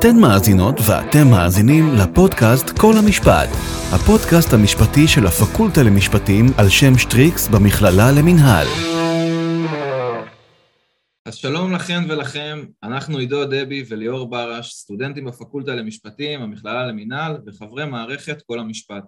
אתן 0.00 0.20
מאזינות 0.20 0.74
ואתם 0.88 1.26
מאזינים 1.30 1.84
לפודקאסט 2.00 2.78
כל 2.78 2.92
המשפט, 3.04 3.48
הפודקאסט 3.94 4.52
המשפטי 4.52 5.08
של 5.08 5.26
הפקולטה 5.26 5.82
למשפטים 5.82 6.44
על 6.58 6.68
שם 6.68 6.98
שטריקס 6.98 7.48
במכללה 7.48 8.08
למינהל. 8.18 8.66
אז 11.26 11.34
שלום 11.34 11.72
לכן 11.72 12.00
ולכם, 12.08 12.58
אנחנו 12.82 13.18
עידו 13.18 13.44
דבי 13.44 13.84
וליאור 13.88 14.30
ברש, 14.30 14.72
סטודנטים 14.72 15.24
בפקולטה 15.24 15.74
למשפטים, 15.74 16.42
המכללה 16.42 16.86
למינהל 16.86 17.36
וחברי 17.46 17.86
מערכת 17.86 18.42
כל 18.42 18.58
המשפט. 18.58 19.04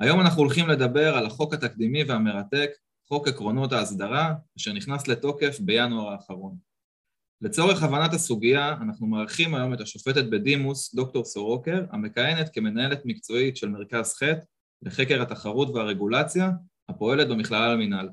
היום 0.00 0.20
אנחנו 0.20 0.42
הולכים 0.42 0.68
לדבר 0.68 1.16
על 1.16 1.26
החוק 1.26 1.54
התקדימי 1.54 2.04
והמרתק, 2.04 2.70
חוק 3.08 3.28
עקרונות 3.28 3.72
ההסדרה, 3.72 4.34
אשר 4.58 4.72
נכנס 4.72 5.08
לתוקף 5.08 5.58
בינואר 5.60 6.12
האחרון. 6.12 6.75
לצורך 7.40 7.82
הבנת 7.82 8.12
הסוגיה, 8.14 8.72
אנחנו 8.72 9.06
מארחים 9.06 9.54
היום 9.54 9.74
את 9.74 9.80
השופטת 9.80 10.24
בדימוס, 10.24 10.94
דוקטור 10.94 11.24
סורוקר, 11.24 11.84
המכהנת 11.90 12.50
כמנהלת 12.54 13.00
מקצועית 13.04 13.56
של 13.56 13.68
מרכז 13.68 14.14
ח' 14.14 14.22
לחקר 14.82 15.22
התחרות 15.22 15.68
והרגולציה, 15.68 16.50
הפועלת 16.88 17.28
במכללה 17.28 17.74
למינהל. 17.74 18.08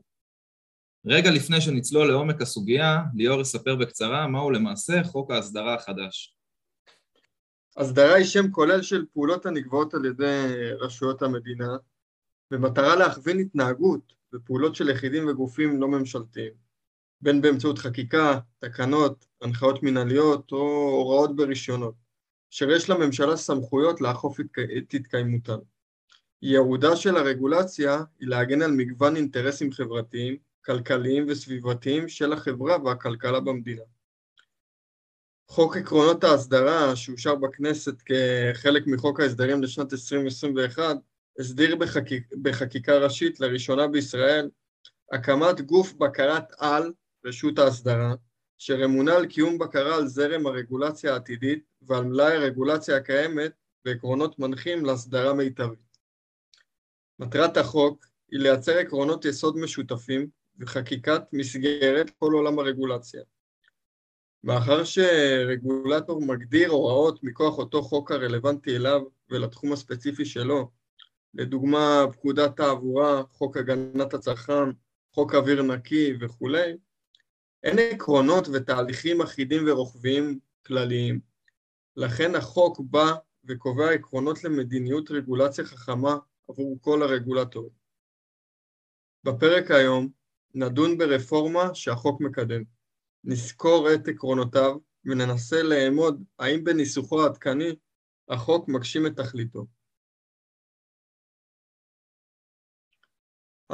רגע 1.05 1.31
לפני 1.31 1.61
שנצלול 1.61 2.07
לעומק 2.07 2.41
הסוגיה, 2.41 3.03
ליאור 3.15 3.41
יספר 3.41 3.75
בקצרה 3.75 4.27
מהו 4.27 4.51
למעשה 4.51 5.03
חוק 5.03 5.31
ההסדרה 5.31 5.75
החדש. 5.75 6.35
הסדרה 7.77 8.15
היא 8.15 8.25
שם 8.25 8.51
כולל 8.51 8.81
של 8.81 9.05
פעולות 9.13 9.45
הנגבות 9.45 9.93
על 9.93 10.05
ידי 10.05 10.53
רשויות 10.79 11.21
המדינה, 11.21 11.77
במטרה 12.51 12.95
להכווין 12.95 13.39
התנהגות 13.39 14.13
ופעולות 14.33 14.75
של 14.75 14.89
יחידים 14.89 15.27
וגופים 15.27 15.81
לא 15.81 15.87
ממשלתיים. 15.87 16.62
בין 17.23 17.41
באמצעות 17.41 17.77
חקיקה, 17.77 18.39
תקנות, 18.59 19.25
הנחיות 19.41 19.83
מנהליות 19.83 20.51
או 20.51 20.57
הוראות 20.57 21.35
ברישיונות, 21.35 21.95
אשר 22.53 22.71
יש 22.71 22.89
לממשלה 22.89 23.37
סמכויות 23.37 24.01
לאכוף 24.01 24.39
את 24.77 24.93
התקיימותן. 24.93 25.57
ייעודה 26.41 26.95
של 26.95 27.17
הרגולציה 27.17 28.03
היא 28.19 28.27
להגן 28.29 28.61
על 28.61 28.71
מגוון 28.71 29.15
אינטרסים 29.15 29.71
חברתיים, 29.71 30.37
כלכליים 30.65 31.25
וסביבתיים 31.29 32.09
של 32.09 32.33
החברה 32.33 32.83
והכלכלה 32.83 33.39
במדינה. 33.39 33.83
חוק 35.47 35.77
עקרונות 35.77 36.23
ההסדרה 36.23 36.95
שאושר 36.95 37.35
בכנסת 37.35 37.95
כחלק 38.05 38.83
מחוק 38.87 39.19
ההסדרים 39.19 39.63
לשנת 39.63 39.93
2021 39.93 40.97
הסדיר 41.39 41.75
בחקיק, 41.75 42.33
בחקיקה 42.41 42.97
ראשית 42.97 43.39
לראשונה 43.39 43.87
בישראל 43.87 44.49
הקמת 45.11 45.61
גוף 45.61 45.93
בקרת 45.93 46.51
על 46.57 46.91
רשות 47.25 47.59
ההסדרה, 47.59 48.13
אשר 48.59 48.85
אמונה 48.85 49.15
על 49.15 49.25
קיום 49.25 49.57
בקרה 49.57 49.95
על 49.95 50.07
זרם 50.07 50.47
הרגולציה 50.47 51.13
העתידית 51.13 51.63
ועל 51.81 52.03
מלאי 52.03 52.35
הרגולציה 52.35 52.97
הקיימת 52.97 53.51
ועקרונות 53.85 54.39
מנחים 54.39 54.85
להסדרה 54.85 55.33
מיטבית. 55.33 55.97
מטרת 57.19 57.57
החוק 57.57 58.05
היא 58.31 58.39
לייצר 58.39 58.77
עקרונות 58.77 59.25
יסוד 59.25 59.57
משותפים 59.57 60.27
וחקיקת 60.59 61.21
מסגרת 61.33 62.09
כל 62.09 62.33
עולם 62.33 62.59
הרגולציה. 62.59 63.21
מאחר 64.43 64.83
שרגולטור 64.83 66.21
מגדיר 66.21 66.69
הוראות 66.69 67.23
מכוח 67.23 67.57
אותו 67.57 67.81
חוק 67.81 68.11
הרלוונטי 68.11 68.75
אליו 68.75 69.01
ולתחום 69.29 69.73
הספציפי 69.73 70.25
שלו, 70.25 70.71
לדוגמה 71.33 72.05
פקודת 72.13 72.57
תעבורה, 72.57 73.23
חוק 73.31 73.57
הגנת 73.57 74.13
הצרכן, 74.13 74.69
חוק 75.11 75.35
אוויר 75.35 75.61
נקי 75.61 76.13
וכולי, 76.19 76.73
אין 77.63 77.77
עקרונות 77.79 78.47
ותהליכים 78.53 79.21
אחידים 79.21 79.63
ורוחביים 79.67 80.39
כלליים. 80.65 81.19
לכן 81.95 82.35
החוק 82.35 82.79
בא 82.79 83.13
וקובע 83.43 83.91
עקרונות 83.91 84.43
למדיניות 84.43 85.11
רגולציה 85.11 85.65
חכמה 85.65 86.17
עבור 86.49 86.77
כל 86.81 87.01
הרגולטורים. 87.03 87.71
בפרק 89.23 89.71
היום 89.71 90.09
נדון 90.53 90.97
ברפורמה 90.97 91.75
שהחוק 91.75 92.21
מקדם. 92.21 92.63
נסקור 93.23 93.87
את 93.93 94.07
עקרונותיו 94.07 94.77
וננסה 95.05 95.63
לאמוד 95.63 96.23
האם 96.39 96.63
בניסוחו 96.63 97.23
העדכני 97.23 97.75
החוק 98.29 98.69
מגשים 98.69 99.07
את 99.07 99.15
תכליתו. 99.15 99.65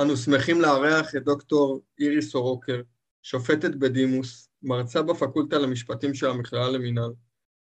אנו 0.02 0.18
שמחים 0.18 0.62
לארח 0.62 1.16
את 1.16 1.24
דוקטור 1.24 1.82
איריס 2.00 2.36
אורוקר, 2.36 2.82
שופטת 3.24 3.76
בדימוס, 3.76 4.50
מרצה 4.62 5.02
בפקולטה 5.02 5.58
למשפטים 5.58 6.14
של 6.14 6.26
המכללה 6.26 6.70
למינהל, 6.70 7.12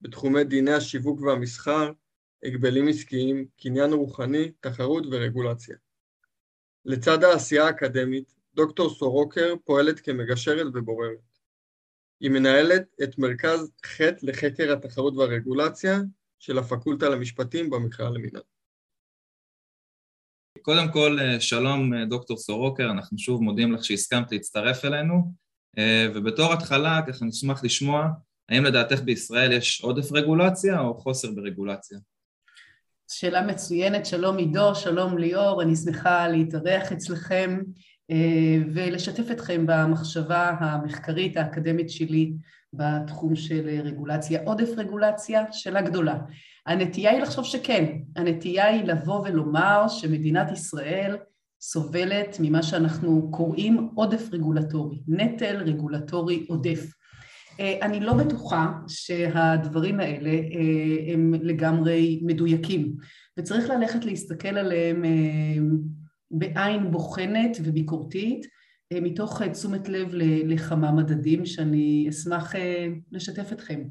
בתחומי 0.00 0.44
דיני 0.44 0.72
השיווק 0.72 1.20
והמסחר, 1.20 1.92
הגבלים 2.44 2.88
עסקיים, 2.88 3.46
קניין 3.60 3.92
רוחני, 3.92 4.52
תחרות 4.60 5.06
ורגולציה. 5.10 5.76
לצד 6.84 7.24
העשייה 7.24 7.64
האקדמית, 7.64 8.34
דוקטור 8.54 8.90
סורוקר 8.90 9.54
פועלת 9.64 10.00
כמגשרת 10.00 10.66
ובוררת. 10.74 11.18
היא 12.20 12.30
מנהלת 12.30 12.82
את 13.02 13.18
מרכז 13.18 13.72
ח' 13.86 14.00
לחקר 14.22 14.72
התחרות 14.72 15.14
והרגולציה 15.16 15.98
של 16.38 16.58
הפקולטה 16.58 17.08
למשפטים 17.08 17.70
במכללה 17.70 18.10
למינהל. 18.10 18.42
קודם 20.62 20.92
כל, 20.92 21.18
שלום 21.40 22.04
דוקטור 22.08 22.36
סורוקר, 22.36 22.90
אנחנו 22.90 23.18
שוב 23.18 23.42
מודים 23.42 23.72
לך 23.72 23.84
שהסכמת 23.84 24.32
להצטרף 24.32 24.84
אלינו. 24.84 25.45
אה, 25.78 26.06
ובתור 26.14 26.52
התחלה, 26.52 27.00
ככה 27.06 27.24
נשמח 27.24 27.64
לשמוע, 27.64 28.08
האם 28.48 28.64
לדעתך 28.64 29.00
בישראל 29.00 29.52
יש 29.52 29.80
עודף 29.80 30.12
רגולציה 30.12 30.80
או 30.80 30.94
חוסר 30.94 31.30
ברגולציה? 31.30 31.98
שאלה 33.10 33.42
מצוינת, 33.42 34.06
שלום 34.06 34.36
עידו, 34.36 34.74
שלום 34.74 35.18
ליאור, 35.18 35.62
אני 35.62 35.76
שמחה 35.76 36.28
להתארח 36.28 36.92
אצלכם 36.92 37.60
אה, 38.10 38.58
ולשתף 38.74 39.30
אתכם 39.30 39.64
במחשבה 39.66 40.48
המחקרית 40.48 41.36
האקדמית 41.36 41.90
שלי 41.90 42.32
בתחום 42.72 43.36
של 43.36 43.80
רגולציה. 43.84 44.42
עודף 44.44 44.68
רגולציה, 44.76 45.44
שאלה 45.52 45.82
גדולה. 45.82 46.18
הנטייה 46.66 47.10
היא 47.10 47.22
לחשוב 47.22 47.44
שכן, 47.44 47.84
הנטייה 48.16 48.66
היא 48.66 48.84
לבוא 48.84 49.20
ולומר 49.20 49.88
שמדינת 49.88 50.52
ישראל 50.52 51.16
סובלת 51.60 52.36
ממה 52.40 52.62
שאנחנו 52.62 53.30
קוראים 53.30 53.88
עודף 53.94 54.28
רגולטורי, 54.32 55.02
נטל 55.08 55.56
רגולטורי 55.56 56.46
עודף. 56.48 56.92
אה, 57.60 57.78
אני 57.82 58.00
לא 58.00 58.12
בטוחה 58.12 58.72
שהדברים 58.88 60.00
האלה 60.00 60.30
אה, 60.30 61.12
הם 61.12 61.34
לגמרי 61.42 62.20
מדויקים, 62.22 62.96
וצריך 63.38 63.70
ללכת 63.70 64.04
להסתכל 64.04 64.58
עליהם 64.58 65.04
אה, 65.04 65.10
בעין 66.30 66.90
בוחנת 66.90 67.56
וביקורתית, 67.64 68.46
מתוך 69.02 69.42
תשומת 69.42 69.88
לב 69.88 70.08
לכמה 70.44 70.92
מדדים 70.92 71.46
שאני 71.46 72.06
אשמח 72.08 72.52
לשתף 73.12 73.52
אתכם 73.52 73.82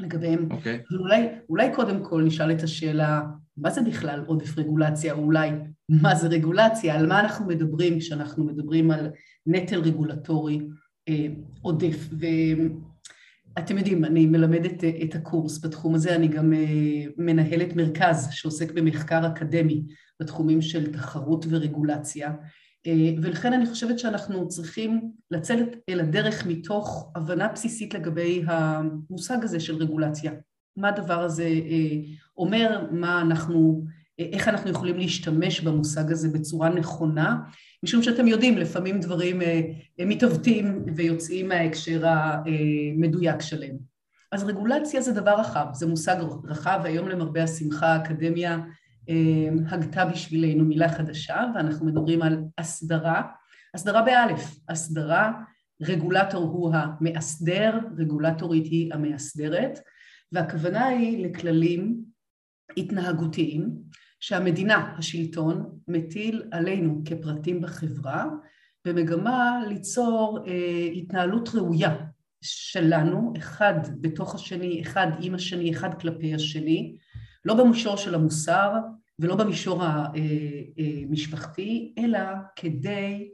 לגביהם. 0.00 0.48
אוקיי. 0.50 0.80
Okay. 0.80 0.94
ואולי 0.94 1.28
אולי 1.48 1.74
קודם 1.74 2.04
כל 2.04 2.22
נשאל 2.22 2.52
את 2.52 2.62
השאלה, 2.62 3.22
מה 3.56 3.70
זה 3.70 3.82
בכלל 3.82 4.24
עודף 4.26 4.58
רגולציה, 4.58 5.12
או 5.12 5.18
אולי 5.18 5.50
מה 5.88 6.14
זה 6.14 6.28
רגולציה, 6.28 6.94
על 6.94 7.06
מה 7.06 7.20
אנחנו 7.20 7.46
מדברים 7.46 7.98
כשאנחנו 7.98 8.44
מדברים 8.44 8.90
על 8.90 9.10
נטל 9.46 9.80
רגולטורי 9.80 10.60
אה, 11.08 11.26
עודף. 11.62 12.08
ואתם 13.56 13.78
יודעים, 13.78 14.04
אני 14.04 14.26
מלמדת 14.26 14.84
אה, 14.84 14.90
את 15.02 15.14
הקורס 15.14 15.64
בתחום 15.64 15.94
הזה, 15.94 16.14
אני 16.14 16.28
גם 16.28 16.52
אה, 16.52 17.04
מנהלת 17.18 17.76
מרכז 17.76 18.28
שעוסק 18.30 18.72
במחקר 18.72 19.26
אקדמי 19.26 19.82
בתחומים 20.20 20.62
של 20.62 20.92
תחרות 20.92 21.46
ורגולציה, 21.48 22.32
ולכן 23.22 23.52
אני 23.52 23.66
חושבת 23.66 23.98
שאנחנו 23.98 24.48
צריכים 24.48 25.10
לצאת 25.30 25.58
אל 25.88 26.00
הדרך 26.00 26.46
מתוך 26.46 27.12
הבנה 27.14 27.48
בסיסית 27.48 27.94
לגבי 27.94 28.42
המושג 28.46 29.44
הזה 29.44 29.60
של 29.60 29.76
רגולציה. 29.76 30.32
מה 30.76 30.88
הדבר 30.88 31.22
הזה 31.22 31.44
אה, 31.44 31.96
אומר, 32.36 32.86
מה 32.90 33.20
אנחנו, 33.20 33.84
איך 34.18 34.48
אנחנו 34.48 34.70
יכולים 34.70 34.98
להשתמש 34.98 35.60
במושג 35.60 36.12
הזה 36.12 36.28
בצורה 36.28 36.68
נכונה, 36.68 37.36
משום 37.82 38.02
שאתם 38.02 38.26
יודעים, 38.26 38.58
לפעמים 38.58 39.00
דברים 39.00 39.42
אה, 39.42 39.60
מתעוותים 39.98 40.84
ויוצאים 40.96 41.48
מההקשר 41.48 42.02
המדויק 42.06 43.40
שלהם. 43.40 43.76
אז 44.32 44.44
רגולציה 44.44 45.00
זה 45.00 45.12
דבר 45.12 45.40
רחב, 45.40 45.66
זה 45.72 45.86
מושג 45.86 46.16
רחב, 46.44 46.80
היום 46.84 47.08
למרבה 47.08 47.42
השמחה 47.42 47.86
האקדמיה 47.86 48.52
אה, 48.52 48.60
הגתה 49.68 50.04
בשבילנו 50.04 50.64
מילה 50.64 50.88
חדשה, 50.88 51.44
ואנחנו 51.54 51.86
מדברים 51.86 52.22
על 52.22 52.38
הסדרה, 52.58 53.22
הסדרה 53.74 54.02
באלף, 54.02 54.56
הסדרה, 54.68 55.32
רגולטור 55.82 56.42
הוא 56.42 56.74
המאסדר, 56.74 57.78
רגולטורית 57.98 58.64
היא 58.64 58.94
המאסדרת, 58.94 59.78
והכוונה 60.32 60.86
היא 60.86 61.26
לכללים 61.26 61.96
התנהגותיים 62.76 63.76
שהמדינה, 64.20 64.94
השלטון, 64.98 65.78
מטיל 65.88 66.42
עלינו 66.52 67.02
כפרטים 67.04 67.60
בחברה, 67.60 68.26
במגמה 68.86 69.62
ליצור 69.68 70.38
אה, 70.46 70.88
התנהלות 70.94 71.48
ראויה 71.54 71.96
שלנו, 72.42 73.32
אחד 73.38 73.74
בתוך 74.00 74.34
השני, 74.34 74.82
אחד 74.82 75.06
עם 75.20 75.34
השני, 75.34 75.70
אחד 75.70 76.00
כלפי 76.00 76.34
השני, 76.34 76.96
לא 77.46 77.54
במישור 77.54 77.96
של 77.96 78.14
המוסר 78.14 78.72
ולא 79.18 79.36
במישור 79.36 79.82
המשפחתי, 79.84 81.94
אלא 81.98 82.18
כדי 82.56 83.28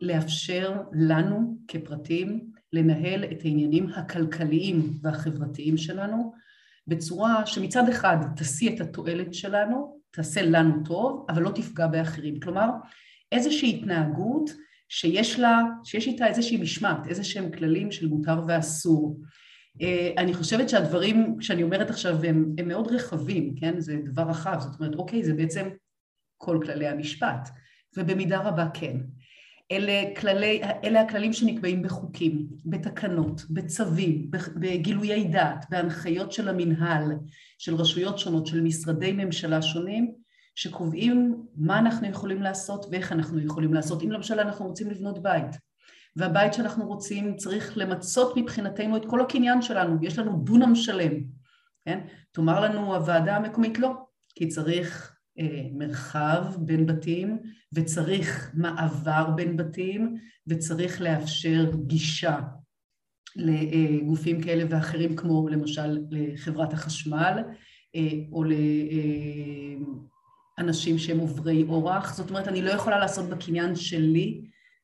לאפשר 0.00 0.82
לנו 0.92 1.56
כפרטים 1.68 2.50
לנהל 2.72 3.24
את 3.24 3.44
העניינים 3.44 3.86
הכלכליים 3.96 4.98
והחברתיים 5.02 5.76
שלנו 5.76 6.32
בצורה 6.86 7.46
שמצד 7.46 7.88
אחד 7.88 8.16
תשיא 8.36 8.74
את 8.74 8.80
התועלת 8.80 9.34
שלנו, 9.34 10.00
תעשה 10.10 10.42
לנו 10.42 10.74
טוב, 10.84 11.26
אבל 11.28 11.42
לא 11.42 11.50
תפגע 11.50 11.86
באחרים. 11.86 12.40
כלומר, 12.40 12.68
איזושהי 13.32 13.76
התנהגות 13.76 14.50
שיש 14.88 15.38
לה, 15.38 15.60
שיש 15.84 16.06
איתה 16.06 16.26
איזושהי 16.26 16.56
משמעת, 16.56 17.06
איזה 17.06 17.24
שהם 17.24 17.50
כללים 17.50 17.92
של 17.92 18.08
מותר 18.08 18.42
ואסור. 18.48 19.20
אה, 19.80 20.10
אני 20.18 20.34
חושבת 20.34 20.68
שהדברים 20.68 21.36
שאני 21.40 21.62
אומרת 21.62 21.90
עכשיו 21.90 22.24
הם, 22.24 22.54
הם 22.58 22.68
מאוד 22.68 22.88
רחבים, 22.92 23.54
כן? 23.54 23.80
זה 23.80 23.96
דבר 24.04 24.22
רחב, 24.22 24.56
זאת 24.60 24.80
אומרת, 24.80 24.94
אוקיי, 24.94 25.24
זה 25.24 25.34
בעצם 25.34 25.68
כל 26.38 26.58
כללי 26.62 26.86
המשפט, 26.86 27.48
ובמידה 27.96 28.40
רבה 28.40 28.66
כן. 28.74 28.96
אלה, 29.72 30.02
כללי, 30.16 30.60
אלה 30.84 31.00
הכללים 31.00 31.32
שנקבעים 31.32 31.82
בחוקים, 31.82 32.46
בתקנות, 32.64 33.42
בצווים, 33.50 34.30
בגילויי 34.56 35.24
דעת, 35.24 35.64
בהנחיות 35.70 36.32
של 36.32 36.48
המינהל, 36.48 37.12
של 37.58 37.74
רשויות 37.74 38.18
שונות, 38.18 38.46
של 38.46 38.60
משרדי 38.60 39.12
ממשלה 39.12 39.62
שונים, 39.62 40.14
שקובעים 40.54 41.42
מה 41.56 41.78
אנחנו 41.78 42.06
יכולים 42.08 42.42
לעשות 42.42 42.86
ואיך 42.90 43.12
אנחנו 43.12 43.40
יכולים 43.40 43.74
לעשות. 43.74 44.02
אם 44.02 44.12
למשל 44.12 44.40
אנחנו 44.40 44.66
רוצים 44.66 44.90
לבנות 44.90 45.22
בית, 45.22 45.56
והבית 46.16 46.54
שאנחנו 46.54 46.86
רוצים 46.86 47.36
צריך 47.36 47.78
למצות 47.78 48.36
מבחינתנו 48.36 48.96
את 48.96 49.06
כל 49.06 49.20
הקניין 49.20 49.62
שלנו, 49.62 49.96
יש 50.02 50.18
לנו 50.18 50.42
דונם 50.44 50.74
שלם, 50.74 51.12
כן? 51.84 52.00
תאמר 52.32 52.60
לנו 52.60 52.94
הוועדה 52.94 53.36
המקומית 53.36 53.78
לא, 53.78 53.92
כי 54.34 54.48
צריך 54.48 55.16
אה, 55.38 55.62
מרחב 55.72 56.44
בין 56.58 56.86
בתים 56.86 57.38
וצריך 57.74 58.50
מעבר 58.54 59.30
בין 59.36 59.56
בתים 59.56 60.16
וצריך 60.46 61.00
לאפשר 61.00 61.70
גישה 61.86 62.40
לגופים 63.36 64.42
כאלה 64.42 64.64
ואחרים 64.70 65.16
כמו 65.16 65.48
למשל 65.48 65.98
לחברת 66.10 66.72
החשמל 66.72 67.38
אה, 67.96 68.10
או 68.32 68.44
לאנשים 70.58 70.98
שהם 70.98 71.18
עוברי 71.18 71.62
אורח, 71.62 72.14
זאת 72.14 72.30
אומרת 72.30 72.48
אני 72.48 72.62
לא 72.62 72.70
יכולה 72.70 72.98
לעשות 72.98 73.28
בקניין 73.28 73.76
שלי 73.76 74.40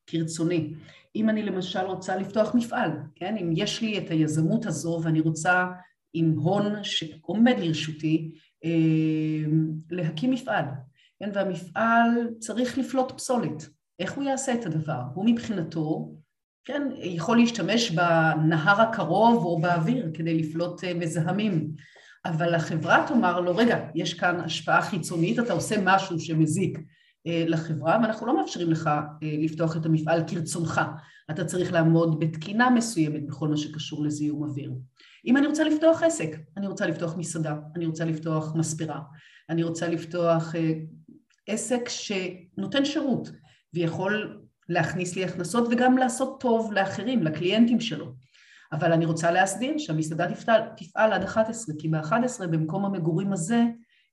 כרצוני. 0.07 0.75
אם 1.17 1.31
אני 1.31 1.43
למשל 1.43 1.81
רוצה 1.81 2.17
לפתוח 2.17 2.55
מפעל, 2.55 2.91
כן? 3.15 3.37
אם 3.37 3.51
יש 3.57 3.83
לי 3.83 3.99
את 3.99 4.11
היזמות 4.11 4.67
הזו 4.67 5.01
ואני 5.03 5.21
רוצה 5.21 5.67
עם 6.15 6.39
הון 6.39 6.85
שעומד 6.85 7.55
לרשותי 7.59 8.31
אה, 8.65 9.51
להקים 9.91 10.31
מפעל, 10.31 10.65
כן? 11.21 11.31
והמפעל 11.35 12.29
צריך 12.39 12.79
לפלוט 12.79 13.13
פסולת. 13.13 13.69
איך 13.99 14.13
הוא 14.13 14.25
יעשה 14.25 14.55
את 14.55 14.67
הדבר? 14.67 15.01
הוא 15.15 15.27
מבחינתו, 15.27 16.13
כן, 16.65 16.83
יכול 16.99 17.37
להשתמש 17.37 17.91
בנהר 17.91 18.81
הקרוב 18.81 19.45
או 19.45 19.61
באוויר 19.61 20.11
כדי 20.15 20.39
לפלוט 20.39 20.85
אה, 20.85 20.95
מזהמים, 20.95 21.71
אבל 22.25 22.55
החברה 22.55 23.05
תאמר 23.09 23.41
לו, 23.41 23.57
רגע, 23.57 23.89
יש 23.95 24.15
כאן 24.15 24.41
השפעה 24.41 24.83
חיצונית, 24.83 25.39
אתה 25.39 25.53
עושה 25.53 25.77
משהו 25.83 26.21
שמזיק 26.21 26.79
לחברה, 27.27 27.99
ואנחנו 28.03 28.27
לא 28.27 28.37
מאפשרים 28.37 28.71
לך 28.71 28.91
לפתוח 29.23 29.77
את 29.77 29.87
המפעל 29.87 30.23
כרצונך. 30.27 30.81
אתה 31.31 31.45
צריך 31.45 31.73
לעמוד 31.73 32.21
בתקינה 32.21 32.71
מסוימת 32.71 33.27
בכל 33.27 33.49
מה 33.49 33.57
שקשור 33.57 34.05
לזיהום 34.05 34.43
אוויר. 34.43 34.73
אם 35.27 35.37
אני 35.37 35.47
רוצה 35.47 35.65
לפתוח 35.65 36.03
עסק, 36.03 36.37
אני 36.57 36.67
רוצה 36.67 36.87
לפתוח 36.87 37.17
מסעדה, 37.17 37.57
אני 37.77 37.87
רוצה 37.87 38.05
לפתוח 38.05 38.55
מספרה, 38.55 39.01
אני 39.51 39.63
רוצה 39.63 39.89
לפתוח 39.89 40.55
אה, 40.55 40.73
עסק 41.47 41.89
שנותן 41.89 42.85
שירות 42.85 43.31
ויכול 43.75 44.43
להכניס 44.69 45.17
לי 45.17 45.25
הכנסות 45.25 45.69
וגם 45.71 45.99
לעשות 45.99 46.41
טוב 46.41 46.73
לאחרים, 46.73 47.23
לקליינטים 47.23 47.81
שלו. 47.81 48.13
אבל 48.73 48.93
אני 48.93 49.05
רוצה 49.07 49.31
להסדיר 49.31 49.79
שהמסעדה 49.79 50.35
תפעל, 50.35 50.63
תפעל 50.77 51.13
עד 51.13 51.23
11, 51.23 51.75
כי 51.79 51.89
ב-11 51.89 52.47
במקום 52.47 52.85
המגורים 52.85 53.33
הזה 53.33 53.63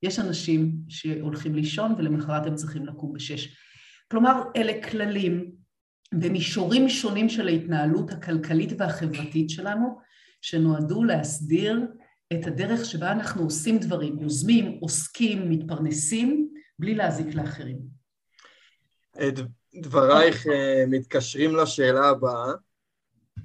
יש 0.04 0.20
אנשים 0.20 0.72
שהולכים 0.90 1.56
לישון 1.56 1.96
ולמחרת 1.98 2.46
הם 2.46 2.56
צריכים 2.56 2.86
לקום 2.86 3.14
ב-6. 3.14 3.50
כלומר, 4.12 4.44
אלה 4.56 4.84
כללים 4.90 5.52
במישורים 6.14 6.90
שונים 6.90 7.30
של 7.30 7.48
ההתנהלות 7.48 8.12
הכלכלית 8.12 8.70
והחברתית 8.78 9.50
שלנו, 9.50 10.00
שנועדו 10.42 11.04
להסדיר 11.04 11.82
את 12.34 12.48
הדרך 12.48 12.86
שבה 12.86 13.12
אנחנו 13.12 13.44
עושים 13.44 13.78
דברים, 13.78 14.20
יוזמים, 14.22 14.78
עוסקים, 14.82 15.50
מתפרנסים, 15.50 16.50
בלי 16.80 16.96
להזיק 16.96 17.36
לאחרים. 17.36 17.78
דברייך 19.82 20.48
אה, 20.48 20.84
מתקשרים 20.88 21.56
לשאלה 21.56 22.10
הבאה. 22.10 22.54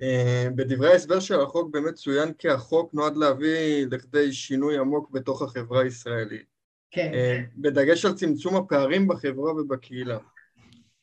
אה, 0.03 0.49
בדברי 0.55 0.93
ההסבר 0.93 1.21
של 1.21 1.41
החוק 1.41 1.71
באמת 1.71 1.95
צוין 1.95 2.33
כי 2.33 2.49
החוק 2.49 2.95
נועד 2.95 3.17
להביא 3.17 3.87
לכדי 3.91 4.33
שינוי 4.33 4.79
עמוק 4.79 5.11
בתוך 5.11 5.43
החברה 5.43 5.83
הישראלית. 5.83 6.47
כן. 6.91 7.11
אה, 7.15 7.41
בדגש 7.57 8.05
על 8.05 8.15
צמצום 8.15 8.57
הפערים 8.57 9.09
בחברה 9.09 9.53
ובקהילה. 9.53 10.19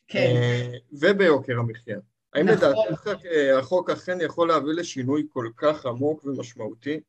כן. 0.07 0.35
וביוקר 0.91 1.59
המחיה. 1.59 1.97
האם 2.33 2.49
נכון. 2.49 2.69
לדעתך 2.69 3.07
אה, 3.25 3.59
החוק 3.59 3.89
אכן 3.89 4.17
יכול 4.21 4.47
להביא 4.47 4.73
לשינוי 4.73 5.27
כל 5.29 5.49
כך 5.57 5.85
עמוק 5.85 6.25
ומשמעותי? 6.25 6.99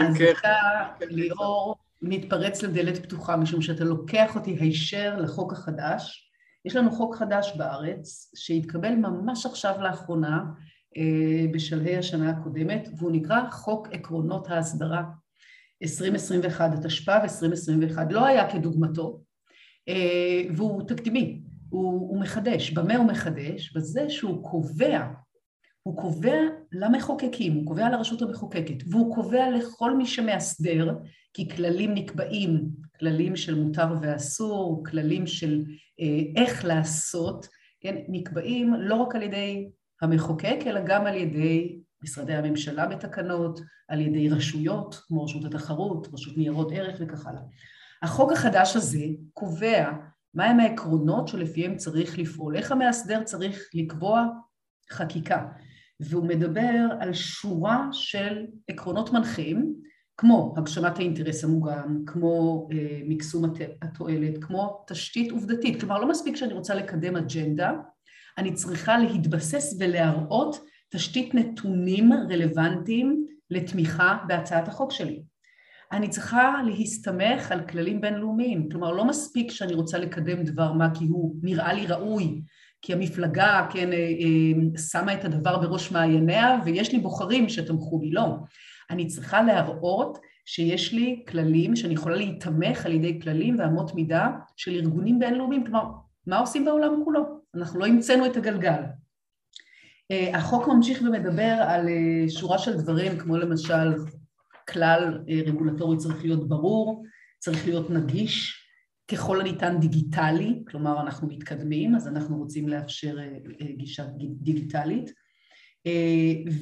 אז 0.00 0.16
כך, 0.16 0.38
אתה, 0.40 0.50
כן 0.98 1.06
ליאור, 1.10 1.76
מתפרץ 2.02 2.62
לדלת 2.62 3.02
פתוחה, 3.02 3.36
משום 3.36 3.62
שאתה 3.62 3.84
לוקח 3.84 4.36
אותי 4.36 4.56
הישר 4.60 5.16
לחוק 5.18 5.52
החדש. 5.52 6.30
יש 6.64 6.76
לנו 6.76 6.90
חוק 6.90 7.16
חדש 7.16 7.52
בארץ, 7.56 8.32
שהתקבל 8.34 8.94
ממש 8.94 9.46
עכשיו 9.46 9.74
לאחרונה, 9.80 10.36
אה, 10.36 10.64
בשלהי 11.52 11.96
השנה 11.96 12.30
הקודמת, 12.30 12.88
והוא 12.96 13.12
נקרא 13.12 13.50
חוק 13.50 13.88
עקרונות 13.92 14.50
ההסדרה 14.50 15.02
2021, 15.82 16.72
התשפ"ב 16.74 17.20
2021. 17.22 18.12
לא 18.12 18.26
היה 18.26 18.50
כדוגמתו, 18.50 19.20
אה, 19.88 20.42
והוא 20.56 20.82
תקדימי. 20.88 21.40
הוא, 21.68 22.10
הוא 22.10 22.20
מחדש. 22.20 22.70
במה 22.70 22.96
הוא 22.96 23.06
מחדש? 23.06 23.72
בזה 23.76 24.10
שהוא 24.10 24.44
קובע, 24.44 25.06
הוא 25.82 25.96
קובע 25.96 26.38
למחוקקים, 26.72 27.54
הוא 27.54 27.66
קובע 27.66 27.90
לרשות 27.90 28.22
המחוקקת, 28.22 28.76
והוא 28.90 29.14
קובע 29.14 29.50
לכל 29.50 29.96
מי 29.96 30.06
שמאסדר, 30.06 30.94
כי 31.32 31.48
כללים 31.48 31.94
נקבעים, 31.94 32.68
כללים 32.98 33.36
של 33.36 33.54
מותר 33.54 33.94
ואסור, 34.02 34.84
כללים 34.90 35.26
של 35.26 35.64
אה, 36.00 36.42
איך 36.42 36.64
לעשות, 36.64 37.48
כן, 37.80 37.96
נקבעים 38.08 38.74
לא 38.74 38.94
רק 38.94 39.14
על 39.14 39.22
ידי 39.22 39.68
המחוקק, 40.04 40.58
אלא 40.66 40.80
גם 40.86 41.06
על 41.06 41.14
ידי 41.14 41.78
משרדי 42.02 42.34
הממשלה 42.34 42.86
בתקנות, 42.86 43.60
על 43.88 44.00
ידי 44.00 44.28
רשויות 44.28 44.94
כמו 45.06 45.24
רשות 45.24 45.44
התחרות, 45.44 46.08
רשות 46.12 46.36
ניירות 46.36 46.72
ערך 46.72 46.96
וכך 47.00 47.26
הלאה. 47.26 47.40
החוק 48.02 48.32
החדש 48.32 48.76
הזה 48.76 49.04
קובע 49.32 49.90
מהם 50.34 50.60
העקרונות 50.60 51.28
שלפיהם 51.28 51.76
צריך 51.76 52.18
לפעול, 52.18 52.56
איך 52.56 52.72
המאסדר 52.72 53.22
צריך 53.22 53.68
לקבוע 53.74 54.26
חקיקה. 54.90 55.46
והוא 56.00 56.26
מדבר 56.26 56.86
על 57.00 57.12
שורה 57.12 57.88
של 57.92 58.46
עקרונות 58.68 59.12
מנחים, 59.12 59.74
כמו 60.16 60.54
הגשמת 60.56 60.98
האינטרס 60.98 61.44
המוגן, 61.44 61.96
כמו 62.06 62.68
אה, 62.72 63.00
מקסום 63.04 63.44
התועלת, 63.82 64.44
כמו 64.44 64.84
תשתית 64.86 65.32
עובדתית. 65.32 65.80
כלומר, 65.80 65.98
לא 65.98 66.08
מספיק 66.08 66.36
שאני 66.36 66.52
רוצה 66.52 66.74
לקדם 66.74 67.16
אג'נדה, 67.16 67.72
אני 68.38 68.52
צריכה 68.52 68.98
להתבסס 68.98 69.76
ולהראות 69.80 70.60
תשתית 70.90 71.34
נתונים 71.34 72.12
רלוונטיים 72.12 73.26
לתמיכה 73.50 74.18
בהצעת 74.28 74.68
החוק 74.68 74.92
שלי. 74.92 75.22
אני 75.92 76.08
צריכה 76.08 76.54
להסתמך 76.66 77.52
על 77.52 77.60
כללים 77.60 78.00
בינלאומיים. 78.00 78.68
כלומר, 78.68 78.92
לא 78.92 79.04
מספיק 79.04 79.50
שאני 79.50 79.74
רוצה 79.74 79.98
לקדם 79.98 80.42
דבר 80.42 80.72
מה 80.72 80.94
כי 80.94 81.04
הוא 81.04 81.36
נראה 81.42 81.72
לי 81.72 81.86
ראוי, 81.86 82.42
כי 82.82 82.92
המפלגה, 82.92 83.66
כן, 83.70 83.92
אה, 83.92 83.98
אה, 83.98 84.78
שמה 84.78 85.14
את 85.14 85.24
הדבר 85.24 85.58
בראש 85.58 85.92
מעייניה, 85.92 86.58
ויש 86.64 86.92
לי 86.92 86.98
בוחרים 86.98 87.48
שתמכו 87.48 87.98
בי. 87.98 88.10
לא. 88.10 88.36
אני 88.90 89.06
צריכה 89.06 89.42
להראות 89.42 90.18
שיש 90.44 90.92
לי 90.92 91.24
כללים, 91.28 91.76
שאני 91.76 91.94
יכולה 91.94 92.16
להיתמך 92.16 92.86
על 92.86 92.92
ידי 92.92 93.20
כללים 93.20 93.58
ואמות 93.58 93.94
מידה 93.94 94.30
של 94.56 94.74
ארגונים 94.74 95.18
בינלאומיים. 95.18 95.64
כלומר, 95.64 95.84
מה 96.26 96.38
עושים 96.38 96.64
בעולם 96.64 97.04
כולו? 97.04 97.43
אנחנו 97.56 97.80
לא 97.80 97.86
המצאנו 97.86 98.26
את 98.26 98.36
הגלגל. 98.36 98.82
אה, 100.10 100.38
החוק 100.38 100.68
ממשיך 100.68 101.02
ומדבר 101.02 101.56
על 101.68 101.86
שורה 102.28 102.58
של 102.58 102.76
דברים, 102.76 103.18
כמו 103.18 103.36
למשל 103.36 103.92
כלל 104.68 105.22
אה, 105.28 105.40
רגולטורי 105.46 105.96
צריך 105.96 106.24
להיות 106.24 106.48
ברור, 106.48 107.04
צריך 107.38 107.66
להיות 107.66 107.90
נגיש, 107.90 108.60
ככל 109.10 109.40
הניתן 109.40 109.80
דיגיטלי, 109.80 110.62
כלומר 110.68 111.00
אנחנו 111.00 111.28
מתקדמים, 111.28 111.94
אז 111.94 112.08
אנחנו 112.08 112.36
רוצים 112.36 112.68
לאפשר 112.68 113.18
אה, 113.18 113.24
אה, 113.60 113.72
גישה 113.76 114.04
דיגיטלית. 114.40 115.24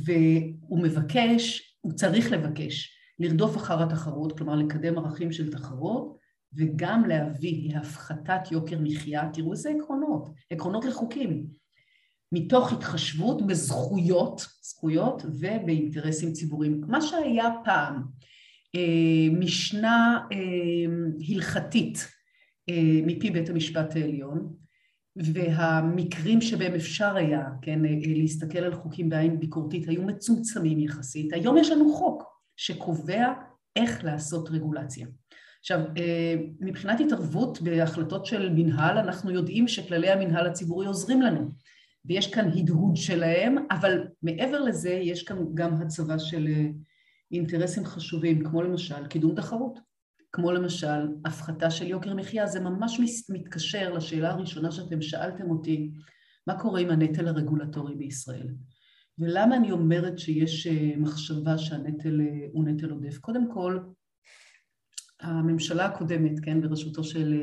והוא 0.04 0.82
מבקש, 0.82 1.76
הוא 1.80 1.92
צריך 1.92 2.32
לבקש 2.32 2.96
לרדוף 3.18 3.56
אחר 3.56 3.82
התחרות, 3.82 4.38
כלומר 4.38 4.54
לקדם 4.54 4.98
ערכים 4.98 5.32
של 5.32 5.52
תחרות, 5.52 6.18
וגם 6.56 7.04
להביא 7.04 7.74
להפחתת 7.74 8.52
יוקר 8.52 8.78
מחיה, 8.80 9.30
תראו 9.32 9.52
איזה 9.52 9.70
עקרונות, 9.70 10.28
עקרונות 10.50 10.84
לחוקים, 10.84 11.46
מתוך 12.32 12.72
התחשבות 12.72 13.46
בזכויות, 13.46 14.46
זכויות 14.62 15.22
ובאינטרסים 15.24 16.32
ציבוריים. 16.32 16.80
מה 16.88 17.00
שהיה 17.00 17.50
פעם 17.64 18.02
אה, 18.76 19.38
משנה 19.38 20.26
אה, 20.32 21.28
הלכתית 21.28 22.08
אה, 22.68 23.00
מפי 23.06 23.30
בית 23.30 23.48
המשפט 23.48 23.96
העליון, 23.96 24.52
והמקרים 25.16 26.40
שבהם 26.40 26.74
אפשר 26.74 27.16
היה, 27.16 27.48
כן, 27.62 27.78
להסתכל 28.16 28.58
על 28.58 28.74
חוקים 28.74 29.08
בעין 29.08 29.40
ביקורתית 29.40 29.88
היו 29.88 30.02
מצומצמים 30.02 30.78
יחסית. 30.80 31.32
היום 31.32 31.56
יש 31.56 31.70
לנו 31.70 31.92
חוק 31.92 32.22
שקובע 32.56 33.32
איך 33.76 34.04
לעשות 34.04 34.50
רגולציה. 34.50 35.06
עכשיו, 35.62 35.80
מבחינת 36.60 37.00
התערבות 37.00 37.62
בהחלטות 37.62 38.26
של 38.26 38.50
מנהל, 38.50 38.98
אנחנו 38.98 39.30
יודעים 39.30 39.68
שכללי 39.68 40.10
המנהל 40.10 40.46
הציבורי 40.46 40.86
עוזרים 40.86 41.22
לנו. 41.22 41.50
ויש 42.04 42.34
כאן 42.34 42.48
הדהוד 42.48 42.96
שלהם, 42.96 43.56
אבל 43.70 44.04
מעבר 44.22 44.60
לזה 44.60 44.90
יש 44.90 45.22
כאן 45.22 45.38
גם 45.54 45.74
הצבה 45.74 46.18
של 46.18 46.46
אה, 46.46 46.66
אינטרסים 47.32 47.84
חשובים, 47.84 48.44
כמו 48.44 48.62
למשל 48.62 49.06
קידום 49.06 49.34
תחרות, 49.34 49.78
כמו 50.32 50.52
למשל 50.52 51.08
הפחתה 51.24 51.70
של 51.70 51.86
יוקר 51.86 52.14
מחיה, 52.14 52.46
זה 52.46 52.60
ממש 52.60 53.00
מתקשר 53.28 53.92
לשאלה 53.92 54.30
הראשונה 54.30 54.72
שאתם 54.72 55.02
שאלתם 55.02 55.50
אותי, 55.50 55.90
מה 56.46 56.60
קורה 56.60 56.80
עם 56.80 56.90
הנטל 56.90 57.28
הרגולטורי 57.28 57.94
בישראל? 57.94 58.48
ולמה 59.18 59.56
אני 59.56 59.70
אומרת 59.70 60.18
שיש 60.18 60.66
אה, 60.66 60.92
מחשבה 60.96 61.58
שהנטל 61.58 62.20
אה, 62.20 62.46
הוא 62.52 62.64
נטל 62.64 62.90
עודף? 62.90 63.18
קודם 63.18 63.52
כל, 63.52 63.78
הממשלה 65.22 65.86
הקודמת, 65.86 66.40
כן, 66.42 66.60
בראשותו 66.60 67.04
של 67.04 67.42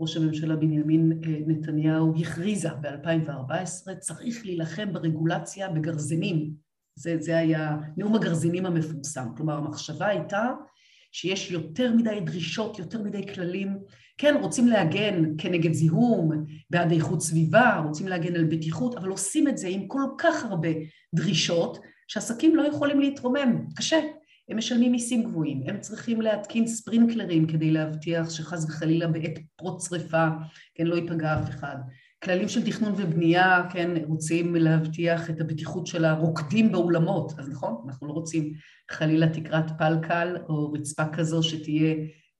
ראש 0.00 0.16
הממשלה 0.16 0.56
בנימין 0.56 1.12
אה, 1.24 1.38
נתניהו 1.46 2.14
הכריזה 2.20 2.68
ב-2014, 2.80 3.94
צריך 3.98 4.44
להילחם 4.44 4.92
ברגולציה 4.92 5.68
בגרזינים. 5.68 6.50
זה, 6.94 7.16
זה 7.18 7.38
היה 7.38 7.76
נאום 7.96 8.14
הגרזינים 8.14 8.66
המפורסם. 8.66 9.28
כלומר, 9.36 9.54
המחשבה 9.56 10.06
הייתה 10.06 10.48
שיש 11.12 11.50
יותר 11.50 11.92
מדי 11.92 12.20
דרישות, 12.20 12.78
יותר 12.78 13.02
מדי 13.02 13.34
כללים. 13.34 13.78
כן, 14.18 14.34
רוצים 14.40 14.66
להגן 14.66 15.24
כנגד 15.38 15.72
זיהום, 15.72 16.30
בעד 16.70 16.92
איכות 16.92 17.22
סביבה, 17.22 17.82
רוצים 17.86 18.08
להגן 18.08 18.36
על 18.36 18.44
בטיחות, 18.44 18.96
אבל 18.96 19.08
עושים 19.08 19.48
את 19.48 19.58
זה 19.58 19.68
עם 19.68 19.86
כל 19.86 20.02
כך 20.18 20.44
הרבה 20.44 20.68
דרישות, 21.14 21.78
שעסקים 22.08 22.56
לא 22.56 22.62
יכולים 22.62 23.00
להתרומם. 23.00 23.66
קשה. 23.76 24.00
הם 24.50 24.56
משלמים 24.56 24.92
מיסים 24.92 25.22
גבוהים, 25.22 25.62
הם 25.66 25.80
צריכים 25.80 26.20
להתקין 26.20 26.66
ספרינקלרים 26.66 27.46
כדי 27.46 27.70
להבטיח 27.70 28.30
שחס 28.30 28.64
וחלילה 28.64 29.06
בעת 29.06 29.38
פרוץ 29.56 29.88
שרפה, 29.88 30.28
כן, 30.74 30.86
לא 30.86 30.94
ייפגע 30.94 31.40
אף 31.40 31.48
אחד. 31.48 31.76
כללים 32.24 32.48
של 32.48 32.66
תכנון 32.66 32.92
ובנייה, 32.96 33.62
כן, 33.72 33.90
רוצים 34.04 34.54
להבטיח 34.54 35.30
את 35.30 35.40
הבטיחות 35.40 35.86
של 35.86 36.04
הרוקדים 36.04 36.72
באולמות, 36.72 37.32
אז 37.38 37.48
נכון, 37.48 37.84
אנחנו 37.88 38.06
לא 38.06 38.12
רוצים 38.12 38.52
חלילה 38.90 39.28
תקרת 39.28 39.78
פלקל 39.78 40.36
או 40.48 40.72
רצפה 40.72 41.08
כזו 41.12 41.42
שתהיה 41.42 41.94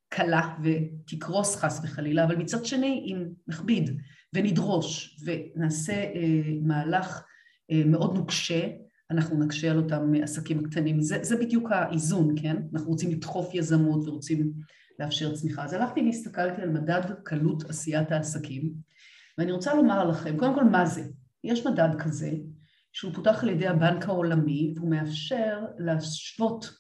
קלה 0.08 0.56
ותקרוס 0.62 1.56
חס 1.56 1.80
וחלילה, 1.84 2.24
אבל 2.24 2.36
מצד 2.36 2.64
שני, 2.64 3.04
אם 3.06 3.24
נכביד 3.48 4.00
ונדרוש 4.34 5.20
ונעשה 5.24 5.92
אה, 5.92 6.42
מהלך 6.62 7.22
אה, 7.70 7.82
מאוד 7.86 8.14
נוקשה, 8.14 8.68
אנחנו 9.10 9.38
נקשה 9.44 9.70
על 9.70 9.76
אותם 9.76 10.12
עסקים 10.22 10.62
קטנים. 10.62 11.00
זה, 11.00 11.18
זה 11.22 11.36
בדיוק 11.36 11.70
האיזון, 11.70 12.34
כן? 12.42 12.56
אנחנו 12.74 12.88
רוצים 12.88 13.10
לדחוף 13.10 13.54
יזמות 13.54 14.08
ורוצים 14.08 14.52
לאפשר 14.98 15.34
צמיחה. 15.34 15.64
אז 15.64 15.72
הלכתי 15.72 16.00
והסתכלתי 16.00 16.62
על 16.62 16.68
מדד 16.68 17.02
קלות 17.22 17.70
עשיית 17.70 18.12
העסקים, 18.12 18.72
ואני 19.38 19.52
רוצה 19.52 19.74
לומר 19.74 20.04
לכם, 20.04 20.36
קודם 20.36 20.54
כל 20.54 20.64
מה 20.64 20.86
זה? 20.86 21.02
יש 21.44 21.66
מדד 21.66 21.88
כזה, 21.98 22.30
שהוא 22.92 23.12
פותח 23.14 23.42
על 23.42 23.48
ידי 23.48 23.66
הבנק 23.66 24.08
העולמי, 24.08 24.72
והוא 24.76 24.90
מאפשר 24.90 25.64
להשוות 25.78 26.70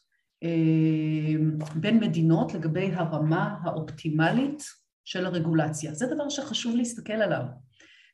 אה, 0.42 1.68
בין 1.74 1.98
מדינות 2.00 2.54
לגבי 2.54 2.92
הרמה 2.94 3.56
האופטימלית 3.62 4.62
של 5.04 5.26
הרגולציה. 5.26 5.94
זה 5.94 6.06
דבר 6.06 6.28
שחשוב 6.28 6.76
להסתכל 6.76 7.12
עליו. 7.12 7.42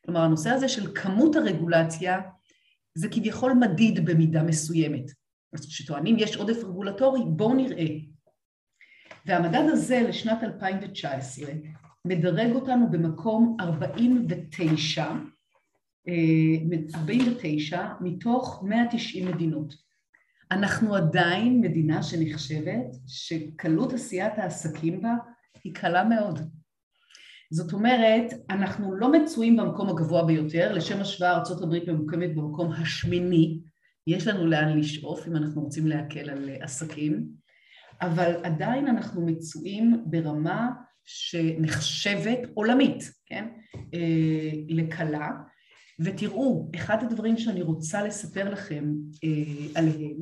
כלומר, 0.05 0.21
הנושא 0.21 0.49
הזה 0.49 0.69
של 0.69 0.91
כמות 0.95 1.35
הרגולציה 1.35 2.19
זה 2.97 3.07
כביכול 3.09 3.53
מדיד 3.53 4.05
במידה 4.05 4.43
מסוימת. 4.43 5.11
אז 5.53 5.65
כשטוענים 5.65 6.15
יש 6.19 6.35
עודף 6.35 6.57
רגולטורי, 6.63 7.21
בואו 7.27 7.53
נראה. 7.53 7.85
והמדד 9.25 9.63
הזה 9.71 10.05
לשנת 10.09 10.43
2019 10.43 11.45
מדרג 12.05 12.55
אותנו 12.55 12.91
במקום 12.91 13.57
49, 13.59 15.05
49 16.95 17.77
אה, 17.77 17.87
מתוך 18.01 18.63
190 18.63 19.27
מדינות. 19.27 19.73
אנחנו 20.51 20.95
עדיין 20.95 21.61
מדינה 21.61 22.03
שנחשבת 22.03 22.95
שקלות 23.07 23.93
עשיית 23.93 24.33
העסקים 24.37 25.01
בה 25.01 25.13
היא 25.63 25.73
קלה 25.73 26.03
מאוד. 26.03 26.56
זאת 27.51 27.73
אומרת, 27.73 28.33
אנחנו 28.49 28.95
לא 28.95 29.11
מצויים 29.11 29.57
במקום 29.57 29.89
הגבוה 29.89 30.25
ביותר, 30.25 30.73
לשם 30.73 31.01
השוואה 31.01 31.31
ארה"ב 31.31 31.91
ממוקמת 31.91 32.35
במקום 32.35 32.71
השמיני, 32.71 33.59
יש 34.07 34.27
לנו 34.27 34.47
לאן 34.47 34.79
לשאוף 34.79 35.27
אם 35.27 35.35
אנחנו 35.35 35.61
רוצים 35.61 35.87
להקל 35.87 36.29
על 36.29 36.49
עסקים, 36.59 37.27
אבל 38.01 38.31
עדיין 38.43 38.87
אנחנו 38.87 39.25
מצויים 39.25 40.03
ברמה 40.05 40.69
שנחשבת 41.05 42.39
עולמית, 42.53 43.11
כן, 43.25 43.47
אה, 43.93 44.51
לקלה, 44.69 45.31
ותראו, 45.99 46.71
אחד 46.75 47.03
הדברים 47.03 47.37
שאני 47.37 47.61
רוצה 47.61 48.03
לספר 48.03 48.49
לכם 48.49 48.93
אה, 49.23 49.29
עליהם 49.75 50.17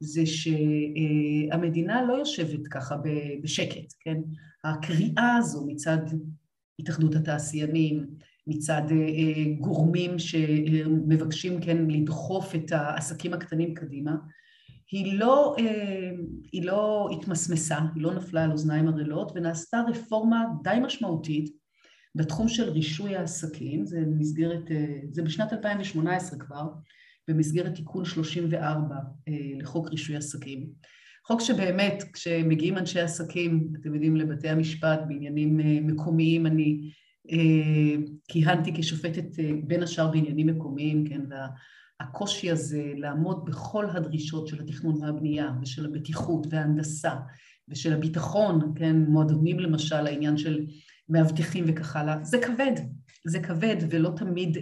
זה 0.00 0.22
שהמדינה 0.26 2.02
לא 2.02 2.14
יושבת 2.14 2.66
ככה 2.66 2.96
בשקט, 3.42 3.92
כן? 4.00 4.16
הקריאה 4.64 5.36
הזו 5.36 5.66
מצד 5.66 5.98
התאחדות 6.78 7.14
התעשיינים, 7.14 8.06
מצד 8.46 8.82
אה, 8.90 8.96
אה, 8.96 9.44
גורמים 9.60 10.18
שמבקשים 10.18 11.60
כן 11.60 11.86
לדחוף 11.88 12.54
את 12.54 12.72
העסקים 12.72 13.34
הקטנים 13.34 13.74
קדימה, 13.74 14.16
היא 14.90 15.18
לא, 15.18 15.56
אה, 15.58 16.10
היא 16.52 16.64
לא 16.66 17.08
התמסמסה, 17.12 17.78
היא 17.94 18.02
לא 18.02 18.14
נפלה 18.14 18.44
על 18.44 18.52
אוזניים 18.52 18.88
ערלות 18.88 19.32
ונעשתה 19.34 19.82
רפורמה 19.88 20.44
די 20.62 20.76
משמעותית 20.82 21.56
בתחום 22.14 22.48
של 22.48 22.70
רישוי 22.70 23.16
העסקים, 23.16 23.86
זה 23.86 24.00
במסגרת, 24.00 24.70
זה 25.10 25.22
בשנת 25.22 25.52
2018 25.52 26.38
כבר, 26.38 26.68
במסגרת 27.28 27.74
תיקון 27.74 28.04
34 28.04 28.94
לחוק 29.60 29.90
רישוי 29.90 30.16
עסקים. 30.16 30.66
חוק 31.26 31.40
שבאמת, 31.40 32.02
כשמגיעים 32.12 32.78
אנשי 32.78 33.00
עסקים, 33.00 33.72
אתם 33.80 33.94
יודעים, 33.94 34.16
לבתי 34.16 34.48
המשפט 34.48 35.00
בעניינים 35.08 35.60
אה, 35.60 35.78
מקומיים, 35.82 36.46
אני 36.46 36.90
אה, 37.30 37.96
כיהנתי 38.28 38.72
כשופטת 38.74 39.38
אה, 39.38 39.50
בין 39.64 39.82
השאר 39.82 40.10
בעניינים 40.10 40.46
מקומיים, 40.46 41.04
כן, 41.08 41.20
והקושי 42.00 42.50
הזה 42.50 42.92
לעמוד 42.96 43.44
בכל 43.44 43.90
הדרישות 43.90 44.48
של 44.48 44.60
התכנון 44.60 45.02
והבנייה 45.02 45.50
ושל 45.62 45.86
הבטיחות 45.86 46.46
וההנדסה 46.50 47.14
ושל 47.68 47.92
הביטחון, 47.92 48.72
כן, 48.76 48.96
מועדונים 48.96 49.60
למשל, 49.60 50.06
העניין 50.06 50.36
של 50.36 50.66
מאבטחים 51.08 51.64
וכך 51.68 51.96
הלאה, 51.96 52.16
זה 52.22 52.38
כבד, 52.38 52.72
זה 53.26 53.40
כבד 53.40 53.76
ולא 53.90 54.10
תמיד, 54.16 54.58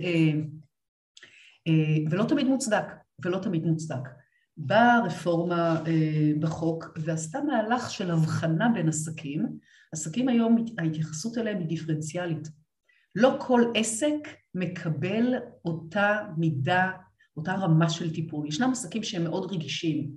ולא 2.10 2.24
תמיד 2.24 2.46
מוצדק, 2.46 2.84
ולא 3.24 3.38
תמיד 3.38 3.66
מוצדק. 3.66 4.21
באה 4.56 5.04
רפורמה 5.04 5.82
אה, 5.86 6.32
בחוק 6.40 6.84
ועשתה 6.96 7.40
מהלך 7.40 7.90
של 7.90 8.10
הבחנה 8.10 8.68
בין 8.74 8.88
עסקים. 8.88 9.58
עסקים 9.92 10.28
היום, 10.28 10.64
ההתייחסות 10.78 11.38
אליהם 11.38 11.58
היא 11.58 11.66
דיפרנציאלית. 11.66 12.48
לא 13.14 13.36
כל 13.40 13.62
עסק 13.74 14.28
מקבל 14.54 15.34
אותה 15.64 16.18
מידה, 16.36 16.90
אותה 17.36 17.54
רמה 17.54 17.90
של 17.90 18.14
טיפול. 18.14 18.48
ישנם 18.48 18.70
עסקים 18.72 19.02
שהם 19.02 19.24
מאוד 19.24 19.52
רגישים, 19.52 20.10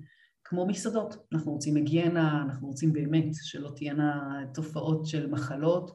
כמו 0.43 0.65
מסעדות. 0.65 1.15
אנחנו 1.33 1.51
רוצים 1.51 1.75
היגיינה, 1.75 2.43
אנחנו 2.43 2.67
רוצים 2.67 2.93
באמת 2.93 3.25
שלא 3.33 3.71
תהיינה 3.75 4.39
תופעות 4.53 5.05
של 5.05 5.27
מחלות, 5.27 5.91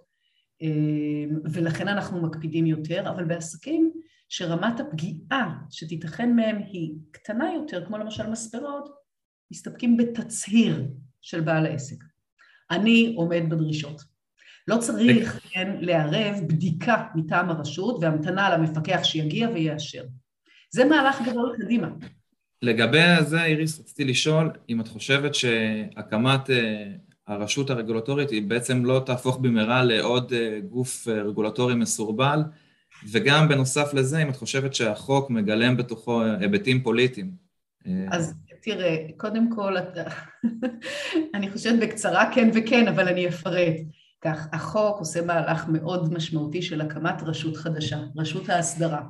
אה, 0.62 1.36
ולכן 1.52 1.88
אנחנו 1.88 2.22
מקפידים 2.22 2.66
יותר, 2.66 3.10
אבל 3.10 3.24
בעסקים 3.24 3.92
שרמת 4.32 4.80
הפגיעה 4.80 5.54
שתיתכן 5.70 6.36
מהם 6.36 6.58
היא 6.58 6.92
קטנה 7.10 7.52
יותר, 7.54 7.86
כמו 7.86 7.98
למשל 7.98 8.30
מספרות, 8.30 8.88
מסתפקים 9.52 9.96
בתצהיר 9.96 10.84
של 11.20 11.40
בעל 11.40 11.66
העסק. 11.66 12.04
אני 12.70 13.14
עומד 13.16 13.42
בדרישות. 13.48 14.02
לא 14.68 14.76
צריך 14.76 15.40
כן 15.50 15.76
לערב 15.80 16.34
בדיקה 16.48 17.06
מטעם 17.14 17.50
הרשות 17.50 17.98
והמתנה 18.00 18.56
למפקח 18.56 19.00
שיגיע 19.02 19.48
ויאשר. 19.54 20.04
זה 20.70 20.84
מהלך 20.84 21.22
גדול 21.26 21.56
קדימה. 21.62 21.88
לגבי 22.62 23.00
זה, 23.20 23.44
איריס, 23.44 23.80
רציתי 23.80 24.04
לשאול 24.04 24.50
אם 24.68 24.80
את 24.80 24.88
חושבת 24.88 25.34
שהקמת 25.34 26.50
אה, 26.50 26.92
הרשות 27.26 27.70
הרגולטורית 27.70 28.30
היא 28.30 28.42
בעצם 28.42 28.84
לא 28.84 29.02
תהפוך 29.06 29.38
במהרה 29.38 29.84
לעוד 29.84 30.32
אה, 30.32 30.60
גוף 30.68 31.08
אה, 31.08 31.22
רגולטורי 31.22 31.74
מסורבל, 31.74 32.40
וגם 33.12 33.48
בנוסף 33.48 33.94
לזה, 33.94 34.22
אם 34.22 34.28
את 34.28 34.36
חושבת 34.36 34.74
שהחוק 34.74 35.30
מגלם 35.30 35.76
בתוכו 35.76 36.22
היבטים 36.22 36.82
פוליטיים. 36.82 37.30
אז 38.10 38.34
תראה, 38.62 38.96
קודם 39.16 39.54
כל, 39.54 39.76
אני 41.34 41.50
חושבת 41.50 41.78
בקצרה 41.80 42.34
כן 42.34 42.50
וכן, 42.54 42.88
אבל 42.88 43.08
אני 43.08 43.28
אפרט. 43.28 43.74
כך, 44.20 44.48
החוק 44.52 44.98
עושה 44.98 45.22
מהלך 45.22 45.68
מאוד 45.68 46.14
משמעותי 46.14 46.62
של 46.62 46.80
הקמת 46.80 47.22
רשות 47.22 47.56
חדשה, 47.56 48.00
רשות 48.16 48.48
ההסדרה. 48.48 49.02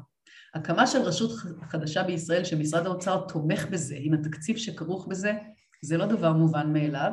הקמה 0.54 0.86
של 0.86 0.98
רשות 0.98 1.30
חדשה 1.68 2.02
בישראל, 2.02 2.44
שמשרד 2.44 2.86
האוצר 2.86 3.24
תומך 3.28 3.66
בזה, 3.70 3.96
עם 3.98 4.14
התקציב 4.14 4.56
שכרוך 4.56 5.06
בזה, 5.08 5.32
זה 5.82 5.96
לא 5.96 6.06
דבר 6.06 6.32
מובן 6.32 6.72
מאליו. 6.72 7.12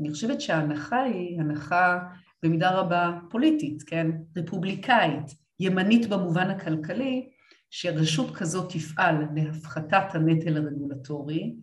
אני 0.00 0.10
חושבת 0.10 0.40
שההנחה 0.40 1.02
היא 1.02 1.40
הנחה 1.40 1.98
במידה 2.42 2.70
רבה 2.70 3.10
פוליטית, 3.30 3.82
כן? 3.82 4.10
רפובליקאית, 4.36 5.34
ימנית 5.60 6.08
במובן 6.08 6.50
הכלכלי, 6.50 7.28
שרשות 7.70 8.36
כזאת 8.36 8.72
תפעל 8.72 9.16
להפחתת 9.34 10.14
הנטל 10.14 10.56
הרגולטורי, 10.56 11.54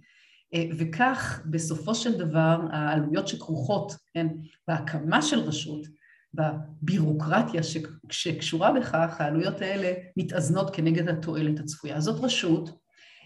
אה, 0.53 0.65
וכך 0.77 1.41
בסופו 1.45 1.95
של 1.95 2.17
דבר 2.17 2.59
העלויות 2.71 3.27
שכרוכות, 3.27 3.95
כן, 4.13 4.27
בהקמה 4.67 5.21
של 5.21 5.39
רשות, 5.39 5.87
בבירוקרטיה 6.33 7.61
שקשורה 8.09 8.71
בכך, 8.79 9.15
העלויות 9.21 9.61
האלה 9.61 9.93
מתאזנות 10.17 10.75
כנגד 10.75 11.09
התועלת 11.09 11.59
הצפויה. 11.59 11.99
זאת 11.99 12.23
רשות 12.23 12.69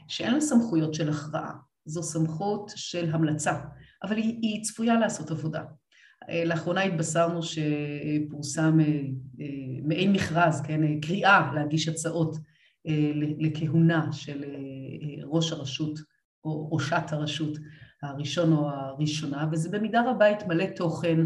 שאין 0.07 0.33
לה 0.33 0.41
סמכויות 0.41 0.93
של 0.93 1.09
הכרעה, 1.09 1.51
זו 1.85 2.03
סמכות 2.03 2.71
של 2.75 3.09
המלצה, 3.13 3.59
אבל 4.03 4.15
היא, 4.17 4.39
היא 4.41 4.63
צפויה 4.63 4.99
לעשות 4.99 5.31
עבודה. 5.31 5.63
אה, 6.29 6.45
לאחרונה 6.45 6.81
התבשרנו 6.81 7.39
שפורסם 7.43 8.79
אה, 8.79 8.85
אה, 9.41 9.45
מעין 9.83 10.11
מכרז, 10.11 10.61
כן, 10.61 10.99
קריאה 11.01 11.51
להגיש 11.55 11.87
הצעות 11.87 12.37
לכהונה 13.39 14.13
של 14.13 14.43
ראש 15.23 15.51
הרשות 15.51 15.99
או 16.43 16.69
ראשת 16.71 17.03
הרשות 17.09 17.57
הראשון 18.03 18.53
או 18.53 18.69
הראשונה, 18.69 19.47
וזה 19.51 19.69
במידה 19.69 20.03
רבה 20.09 20.27
התמלא 20.27 20.65
תוכן 20.75 21.19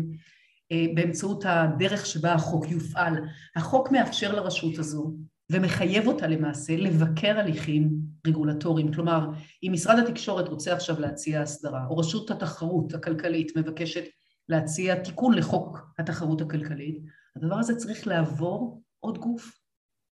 באמצעות 0.95 1.43
הדרך 1.47 2.05
שבה 2.05 2.33
החוק 2.33 2.71
יופעל. 2.71 3.13
החוק 3.55 3.91
מאפשר 3.91 4.35
לרשות 4.35 4.79
הזו 4.79 5.13
ומחייב 5.51 6.07
אותה 6.07 6.27
למעשה 6.27 6.75
לבקר 6.75 7.39
הליכים 7.39 7.89
רגולטוריים. 8.27 8.93
כלומר, 8.93 9.29
אם 9.63 9.71
משרד 9.73 9.99
התקשורת 9.99 10.47
רוצה 10.47 10.73
עכשיו 10.73 10.99
להציע 10.99 11.41
הסדרה, 11.41 11.85
או 11.89 11.97
רשות 11.97 12.31
התחרות 12.31 12.93
הכלכלית 12.93 13.57
מבקשת 13.57 14.03
להציע 14.49 14.95
תיקון 14.95 15.33
לחוק 15.33 15.93
התחרות 15.99 16.41
הכלכלית, 16.41 16.97
הדבר 17.35 17.55
הזה 17.55 17.75
צריך 17.75 18.07
לעבור 18.07 18.81
עוד 18.99 19.17
גוף, 19.17 19.59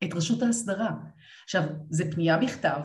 את 0.04 0.14
רשות 0.14 0.42
ההסדרה. 0.42 0.90
עכשיו, 1.44 1.62
זה 1.90 2.12
פנייה 2.12 2.38
בכתב, 2.38 2.80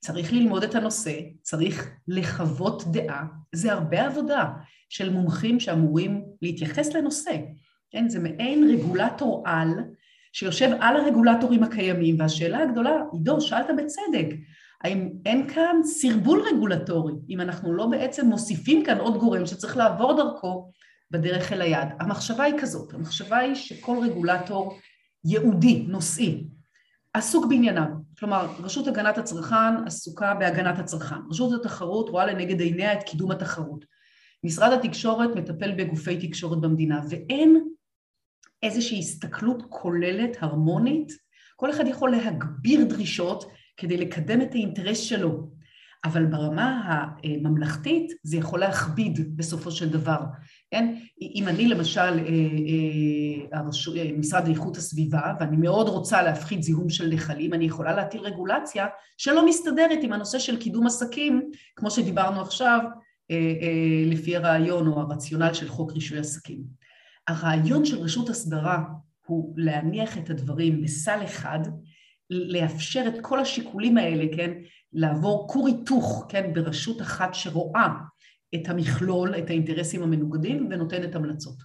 צריך 0.00 0.32
ללמוד 0.32 0.62
את 0.62 0.74
הנושא, 0.74 1.20
צריך 1.42 1.90
לחוות 2.08 2.82
דעה, 2.92 3.24
זה 3.54 3.72
הרבה 3.72 4.06
עבודה 4.06 4.50
של 4.88 5.10
מומחים 5.10 5.60
שאמורים 5.60 6.24
להתייחס 6.42 6.94
לנושא. 6.94 7.36
כן, 7.90 8.08
זה 8.08 8.18
מעין 8.18 8.70
רגולטור 8.70 9.42
על 9.46 9.68
שיושב 10.32 10.70
על 10.80 10.96
הרגולטורים 10.96 11.62
הקיימים, 11.62 12.20
והשאלה 12.20 12.62
הגדולה, 12.62 12.92
עידו, 13.12 13.40
שאלת 13.40 13.66
בצדק, 13.78 14.36
האם 14.84 15.10
אין 15.26 15.48
כאן 15.48 15.76
סרבול 15.84 16.42
רגולטורי, 16.42 17.14
אם 17.28 17.40
אנחנו 17.40 17.74
לא 17.74 17.86
בעצם 17.86 18.26
מוסיפים 18.26 18.84
כאן 18.84 18.98
עוד 18.98 19.16
גורם 19.16 19.46
שצריך 19.46 19.76
לעבור 19.76 20.16
דרכו 20.16 20.70
בדרך 21.10 21.52
אל 21.52 21.62
היעד. 21.62 21.88
המחשבה 22.00 22.44
היא 22.44 22.54
כזאת, 22.60 22.94
המחשבה 22.94 23.38
היא 23.38 23.54
שכל 23.54 23.98
רגולטור 24.02 24.78
ייעודי, 25.24 25.84
נושאי, 25.88 26.44
עסוק 27.14 27.46
בענייניו. 27.46 27.86
כלומר, 28.18 28.46
רשות 28.58 28.86
הגנת 28.86 29.18
הצרכן 29.18 29.86
עסוקה 29.86 30.34
בהגנת 30.34 30.78
הצרכן, 30.78 31.16
רשות 31.30 31.60
התחרות 31.60 32.08
רואה 32.08 32.26
לנגד 32.26 32.60
עיניה 32.60 32.92
את 32.92 33.02
קידום 33.02 33.30
התחרות. 33.30 33.84
משרד 34.44 34.72
התקשורת 34.72 35.30
מטפל 35.36 35.72
בגופי 35.72 36.28
תקשורת 36.28 36.60
במדינה, 36.60 37.00
ואין 37.10 37.68
איזושהי 38.62 38.98
הסתכלות 38.98 39.62
כוללת, 39.68 40.36
הרמונית, 40.40 41.12
כל 41.56 41.70
אחד 41.70 41.86
יכול 41.86 42.10
להגביר 42.10 42.84
דרישות 42.84 43.44
כדי 43.78 43.96
לקדם 43.96 44.40
את 44.40 44.54
האינטרס 44.54 44.98
שלו, 44.98 45.48
אבל 46.04 46.26
ברמה 46.26 47.04
הממלכתית 47.24 48.12
זה 48.22 48.36
יכול 48.36 48.60
להכביד 48.60 49.36
בסופו 49.36 49.70
של 49.70 49.88
דבר, 49.88 50.18
כן? 50.70 50.94
אם 51.20 51.48
אני 51.48 51.68
למשל 51.68 52.00
אה, 52.00 52.08
אה, 53.52 53.60
אה, 53.96 54.12
משרד 54.18 54.46
לאיכות 54.46 54.76
הסביבה 54.76 55.34
ואני 55.40 55.56
מאוד 55.56 55.88
רוצה 55.88 56.22
להפחית 56.22 56.62
זיהום 56.62 56.88
של 56.88 57.08
נחלים, 57.08 57.54
אני 57.54 57.64
יכולה 57.64 57.92
להטיל 57.92 58.20
רגולציה 58.20 58.86
שלא 59.16 59.46
מסתדרת 59.46 59.98
עם 60.02 60.12
הנושא 60.12 60.38
של 60.38 60.60
קידום 60.60 60.86
עסקים, 60.86 61.50
כמו 61.76 61.90
שדיברנו 61.90 62.40
עכשיו, 62.40 62.80
לפי 64.06 64.36
הרעיון 64.36 64.86
או 64.86 65.00
הרציונל 65.00 65.52
של 65.54 65.68
חוק 65.68 65.92
רישוי 65.92 66.18
עסקים. 66.18 66.62
הרעיון 67.28 67.84
של 67.84 67.98
רשות 67.98 68.28
הסדרה 68.28 68.84
הוא 69.26 69.54
להניח 69.56 70.18
את 70.18 70.30
הדברים 70.30 70.82
בסל 70.82 71.20
אחד, 71.24 71.60
לאפשר 72.30 73.04
את 73.08 73.14
כל 73.22 73.40
השיקולים 73.40 73.98
האלה, 73.98 74.24
כן, 74.36 74.52
לעבור 74.92 75.48
כור 75.48 75.66
היתוך, 75.66 76.26
כן, 76.28 76.52
ברשות 76.54 77.00
אחת 77.02 77.34
שרואה 77.34 77.88
את 78.54 78.68
המכלול, 78.68 79.34
את 79.38 79.50
האינטרסים 79.50 80.02
המנוגדים 80.02 80.68
ונותנת 80.70 81.14
המלצות. 81.14 81.56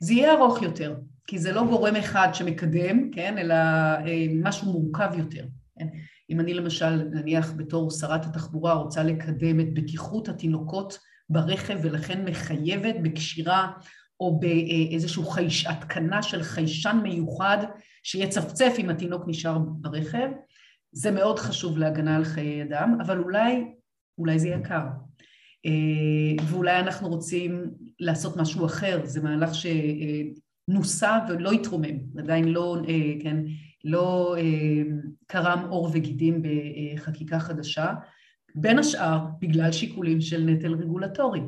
זה 0.00 0.12
יהיה 0.12 0.32
ארוך 0.32 0.62
יותר, 0.62 0.96
כי 1.26 1.38
זה 1.38 1.52
לא 1.52 1.64
גורם 1.66 1.96
אחד 1.96 2.28
שמקדם, 2.32 3.10
כן, 3.10 3.38
אלא 3.38 3.54
אה, 3.54 4.26
משהו 4.34 4.72
מורכב 4.72 5.10
יותר. 5.18 5.44
כן? 5.78 5.86
אם 6.30 6.40
אני 6.40 6.54
למשל, 6.54 7.02
נניח 7.02 7.52
בתור 7.56 7.90
שרת 7.90 8.26
התחבורה 8.26 8.72
רוצה 8.72 9.02
לקדם 9.02 9.60
את 9.60 9.74
בטיחות 9.74 10.28
התינוקות 10.28 10.98
ברכב 11.30 11.78
ולכן 11.82 12.24
מחייבת 12.24 12.94
בקשירה 13.02 13.72
או 14.20 14.40
באיזשהו 14.40 15.26
חייש, 15.26 15.66
התקנה 15.66 16.22
של 16.22 16.42
חיישן 16.42 17.00
מיוחד 17.02 17.58
שיצפצף 18.02 18.74
אם 18.78 18.90
התינוק 18.90 19.22
נשאר 19.26 19.58
ברכב. 19.58 20.28
זה 20.92 21.10
מאוד 21.10 21.38
חשוב 21.38 21.78
להגנה 21.78 22.16
על 22.16 22.24
חיי 22.24 22.62
אדם, 22.62 22.98
אבל 23.00 23.18
אולי, 23.18 23.64
אולי 24.18 24.38
זה 24.38 24.48
יקר. 24.48 24.82
אה, 25.66 26.44
ואולי 26.44 26.78
אנחנו 26.78 27.08
רוצים 27.08 27.64
לעשות 28.00 28.36
משהו 28.36 28.66
אחר, 28.66 29.00
זה 29.04 29.22
מהלך 29.22 29.50
שנוסה 29.54 31.18
ולא 31.28 31.50
התרומם, 31.50 32.18
עדיין 32.18 32.48
לא, 32.48 32.76
אה, 32.88 33.12
כן, 33.22 33.36
לא 33.84 34.36
אה, 34.38 34.82
קרם 35.26 35.66
עור 35.70 35.90
וגידים 35.92 36.42
בחקיקה 36.42 37.38
חדשה, 37.38 37.94
בין 38.54 38.78
השאר 38.78 39.18
בגלל 39.40 39.72
שיקולים 39.72 40.20
של 40.20 40.44
נטל 40.44 40.74
רגולטורי. 40.74 41.40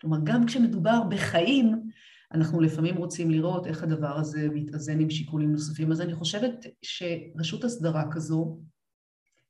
כלומר, 0.00 0.18
גם 0.24 0.46
כשמדובר 0.46 1.02
בחיים, 1.08 1.87
אנחנו 2.34 2.60
לפעמים 2.60 2.96
רוצים 2.96 3.30
לראות 3.30 3.66
איך 3.66 3.82
הדבר 3.82 4.18
הזה 4.18 4.48
מתאזן 4.54 5.00
עם 5.00 5.10
שיקולים 5.10 5.52
נוספים. 5.52 5.92
אז 5.92 6.00
אני 6.00 6.14
חושבת 6.14 6.66
שרשות 6.82 7.64
הסדרה 7.64 8.04
כזו, 8.10 8.58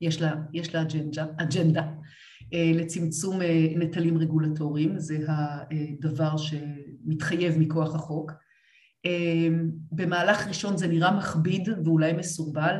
יש 0.01 0.23
לה, 0.23 0.35
יש 0.53 0.75
לה 0.75 0.83
אג'נדה, 0.83 1.27
אג'נדה 1.37 1.93
אה, 2.55 2.73
לצמצום 2.75 3.43
אה, 3.43 3.67
נטלים 3.77 4.19
רגולטוריים, 4.19 4.99
זה 4.99 5.19
הדבר 5.29 6.37
שמתחייב 6.37 7.59
מכוח 7.59 7.95
החוק. 7.95 8.33
אה, 9.07 9.49
במהלך 9.93 10.47
ראשון 10.49 10.77
זה 10.77 10.89
נראה 10.89 11.17
מכביד 11.17 11.69
ואולי 11.85 12.13
מסורבל. 12.13 12.77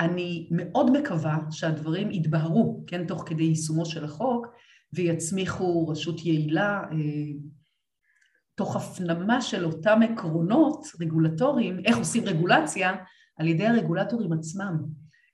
אני 0.00 0.48
מאוד 0.50 0.90
מקווה 0.98 1.38
שהדברים 1.50 2.10
יתבהרו, 2.10 2.84
כן, 2.86 3.06
תוך 3.06 3.24
כדי 3.26 3.44
יישומו 3.44 3.86
של 3.86 4.04
החוק, 4.04 4.46
ויצמיחו 4.92 5.88
רשות 5.88 6.26
יעילה, 6.26 6.82
תוך 8.58 8.76
הפנמה 8.76 9.42
של 9.42 9.64
אותם 9.64 10.00
עקרונות 10.02 10.86
רגולטוריים, 11.00 11.80
איך 11.84 11.98
עושים 11.98 12.24
רגולציה, 12.24 12.96
על 13.36 13.46
ידי 13.46 13.66
הרגולטורים 13.66 14.32
עצמם. 14.32 14.76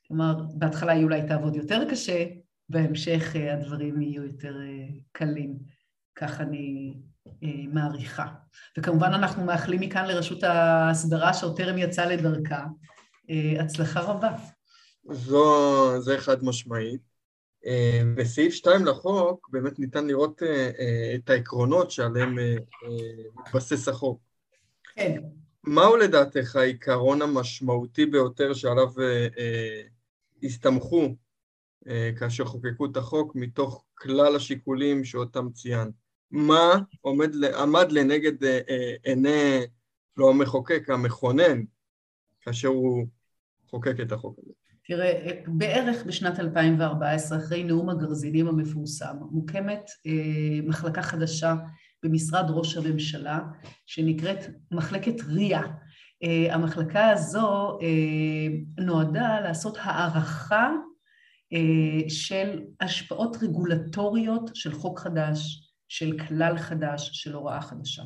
כלומר, 0.09 0.35
בהתחלה 0.55 0.93
היא 0.93 1.05
אולי 1.05 1.23
תעבוד 1.29 1.57
יותר 1.57 1.91
קשה, 1.91 2.25
בהמשך 2.69 3.37
אה, 3.37 3.55
הדברים 3.55 4.03
יהיו 4.03 4.25
יותר 4.25 4.57
אה, 4.61 4.87
קלים. 5.13 5.59
כך 6.17 6.41
אני 6.41 6.95
אה, 7.43 7.49
מעריכה. 7.73 8.27
וכמובן 8.79 9.13
אנחנו 9.13 9.45
מאחלים 9.45 9.81
מכאן 9.81 10.07
לרשות 10.07 10.43
ההסדרה 10.43 11.35
שעוד 11.35 11.57
טרם 11.57 11.79
יצאה 11.79 12.07
לדרכה. 12.07 12.67
הצלחה 13.61 14.01
רבה. 14.01 14.37
זו, 15.11 16.01
זה 16.01 16.19
חד 16.19 16.45
משמעית. 16.45 17.13
בסעיף 18.16 18.55
2 18.55 18.87
לחוק 18.87 19.48
באמת 19.53 19.79
ניתן 19.79 20.07
לראות 20.07 20.42
את 21.14 21.31
העקרונות 21.31 21.90
שעליהם 21.90 22.38
מתבסס 23.35 23.88
החוק. 23.88 24.20
כן. 24.94 25.22
מהו 25.64 25.96
לדעתך 25.96 26.57
העיקרון 26.57 27.22
המשמעותי 27.22 28.07
ביותר 28.07 28.55
שעליו 28.55 28.88
הסתמכו 30.42 31.14
אה, 31.88 32.11
כאשר 32.18 32.44
חוקקו 32.44 32.87
את 32.87 32.96
החוק 32.96 33.35
מתוך 33.35 33.85
כלל 33.94 34.37
השיקולים 34.37 35.05
שאותם 35.05 35.53
ציינת. 35.53 35.94
מה 36.31 36.79
עומד, 37.00 37.44
עמד 37.44 37.92
לנגד 37.92 38.44
אה, 38.44 38.61
אה, 38.68 38.94
עיני, 39.03 39.61
לא 40.16 40.31
המחוקק, 40.31 40.90
המכונן, 40.90 41.62
כאשר 42.40 42.68
הוא 42.68 43.07
חוקק 43.66 43.94
את 44.03 44.12
החוק 44.12 44.38
הזה? 44.38 44.53
תראה, 44.87 45.31
בערך 45.47 46.07
בשנת 46.07 46.40
2014, 46.40 47.38
אחרי 47.38 47.64
נאום 47.64 47.90
הגרזינים 47.90 48.49
המפורסם, 48.49 49.16
מוקמת 49.31 49.90
אה, 50.07 50.61
מחלקה 50.66 51.03
חדשה 51.03 51.55
במשרד 52.03 52.44
ראש 52.51 52.77
הממשלה, 52.77 53.40
שנקראת 53.87 54.38
מחלקת 54.70 55.20
RIA. 55.20 55.66
אה, 56.23 56.55
המחלקה 56.55 57.11
הזו 57.11 57.79
אה, 57.83 58.85
נועדה 58.85 59.40
לעשות 59.40 59.79
הערכה 59.81 60.70
אה, 61.53 62.09
של 62.09 62.62
השפעות 62.81 63.37
רגולטוריות 63.42 64.51
של 64.55 64.73
חוק 64.73 64.99
חדש, 64.99 65.70
של 65.88 66.18
כלל 66.18 66.59
חדש, 66.59 67.11
של 67.12 67.35
הוראה 67.35 67.61
חדשה. 67.61 68.03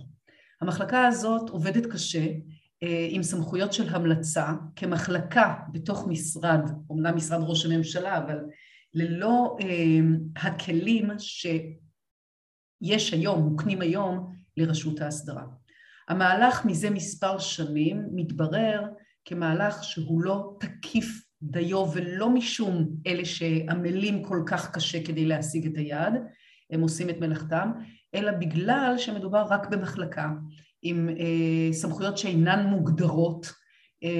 המחלקה 0.61 1.07
הזאת 1.07 1.51
עובדת 1.51 1.87
קשה, 1.87 2.27
עם 3.11 3.23
סמכויות 3.23 3.73
של 3.73 3.95
המלצה, 3.95 4.53
כמחלקה 4.77 5.55
בתוך 5.73 6.07
משרד, 6.09 6.61
אומנם 6.91 7.17
משרד 7.17 7.41
ראש 7.43 7.67
הממשלה, 7.67 8.19
אבל 8.19 8.39
ללא 8.95 9.57
אה, 9.61 9.99
הכלים 10.37 11.09
שיש 11.19 13.13
היום, 13.13 13.43
מוקנים 13.43 13.81
היום, 13.81 14.35
לרשות 14.57 15.01
ההסדרה. 15.01 15.45
המהלך 16.09 16.65
מזה 16.65 16.91
מספר 16.91 17.39
שנים 17.39 18.09
מתברר 18.15 18.83
כמהלך 19.25 19.85
שהוא 19.85 20.23
לא 20.23 20.57
תקיף 20.61 21.25
דיו 21.43 21.93
ולא 21.95 22.31
משום 22.31 22.89
אלה 23.07 23.25
שעמלים 23.25 24.25
כל 24.25 24.43
כך 24.47 24.73
קשה 24.73 25.05
כדי 25.05 25.25
להשיג 25.25 25.67
את 25.67 25.77
היעד, 25.77 26.15
הם 26.71 26.81
עושים 26.81 27.11
את 27.11 27.19
מלאכתם, 27.21 27.73
אלא 28.15 28.33
בגלל 28.33 28.95
שמדובר 28.99 29.47
רק 29.51 29.69
במחלקה 29.69 30.29
עם 30.83 31.09
אה, 31.09 31.73
סמכויות 31.73 32.19
שאינן 32.19 32.67
מוגדרות, 32.67 33.53
אה, 34.05 34.11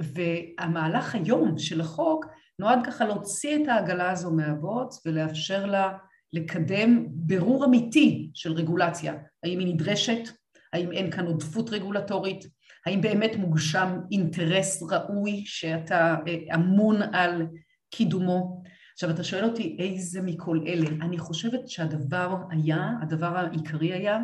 והמהלך 0.00 1.14
היום 1.14 1.58
של 1.58 1.80
החוק 1.80 2.26
נועד 2.58 2.86
ככה 2.86 3.04
להוציא 3.04 3.56
את 3.56 3.68
העגלה 3.68 4.10
הזו 4.10 4.30
מהבוץ 4.30 5.06
ולאפשר 5.06 5.66
לה 5.66 5.92
לקדם 6.32 7.06
ברור 7.08 7.64
אמיתי 7.64 8.30
של 8.34 8.52
רגולציה, 8.52 9.14
האם 9.42 9.58
היא 9.58 9.74
נדרשת, 9.74 10.28
האם 10.72 10.92
אין 10.92 11.10
כאן 11.10 11.26
עודפות 11.26 11.70
רגולטורית, 11.70 12.44
האם 12.86 13.00
באמת 13.00 13.36
מוגשם 13.36 13.98
אינטרס 14.12 14.82
ראוי 14.82 15.42
שאתה 15.46 16.16
אה, 16.28 16.54
אמון 16.54 17.02
על 17.02 17.46
קידומו. 17.90 18.62
עכשיו 18.92 19.10
אתה 19.10 19.24
שואל 19.24 19.44
אותי 19.44 19.76
איזה 19.78 20.22
מכל 20.22 20.60
אלה, 20.66 20.86
אני 20.88 21.18
חושבת 21.18 21.68
שהדבר 21.68 22.36
היה, 22.50 22.90
הדבר 23.02 23.36
העיקרי 23.36 23.92
היה 23.92 24.18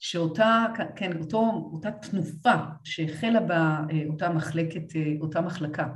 שאותה, 0.00 0.66
כן, 0.96 1.18
אותו, 1.18 1.70
אותה 1.72 1.90
תנופה 1.90 2.54
שהחלה 2.84 3.40
באותה 3.40 4.28
מחלקת, 4.30 4.92
אותה 5.20 5.40
מחלקה 5.40 5.88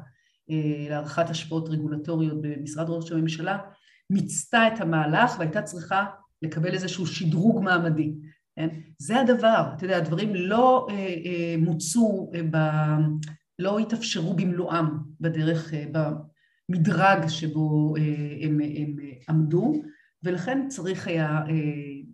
אה, 0.50 0.86
להערכת 0.88 1.30
השפעות 1.30 1.68
רגולטוריות 1.68 2.42
במשרד 2.42 2.90
ראש 2.90 3.12
הממשלה, 3.12 3.58
מיצתה 4.10 4.68
את 4.68 4.80
המהלך 4.80 5.34
והייתה 5.38 5.62
צריכה 5.62 6.06
לקבל 6.42 6.74
איזשהו 6.74 7.06
שדרוג 7.06 7.62
מעמדי. 7.62 8.14
כן? 8.56 8.68
זה 8.98 9.20
הדבר, 9.20 9.64
אתה 9.76 9.84
יודע, 9.84 9.96
הדברים 9.96 10.34
לא 10.34 10.86
אה, 10.90 10.96
אה, 10.96 11.54
מוצו, 11.58 12.30
אה, 12.34 12.40
ב, 12.50 12.56
לא 13.58 13.78
התאפשרו 13.78 14.34
במלואם 14.34 14.86
בדרך, 15.20 15.74
אה, 15.74 15.84
במדרג 15.92 17.28
שבו 17.28 17.94
אה, 17.96 18.02
הם, 18.46 18.60
הם 18.60 18.96
אה, 19.02 19.12
עמדו, 19.28 19.82
ולכן 20.22 20.68
צריך 20.68 21.08
היה 21.08 21.28
אה, 21.48 21.52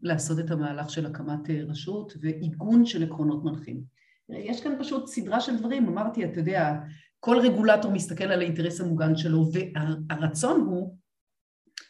לעשות 0.03 0.39
את 0.39 0.51
המהלך 0.51 0.91
של 0.91 1.07
הקמת 1.07 1.51
אה, 1.51 1.61
רשות 1.69 2.13
ועיגון 2.21 2.87
של 2.87 3.03
עקרונות 3.03 3.45
מנחים. 3.45 3.81
יש 4.29 4.61
כאן 4.61 4.73
פשוט 4.79 5.07
סדרה 5.07 5.41
של 5.41 5.57
דברים, 5.57 5.89
אמרתי, 5.89 6.25
אתה 6.25 6.41
יודע, 6.41 6.75
כל 7.21 7.39
רגולטור 7.39 7.91
מסתכל 7.91 8.25
על 8.25 8.41
האינטרס 8.41 8.81
המוגן 8.81 9.17
שלו, 9.17 9.45
והרצון 9.53 10.61
הוא 10.61 10.97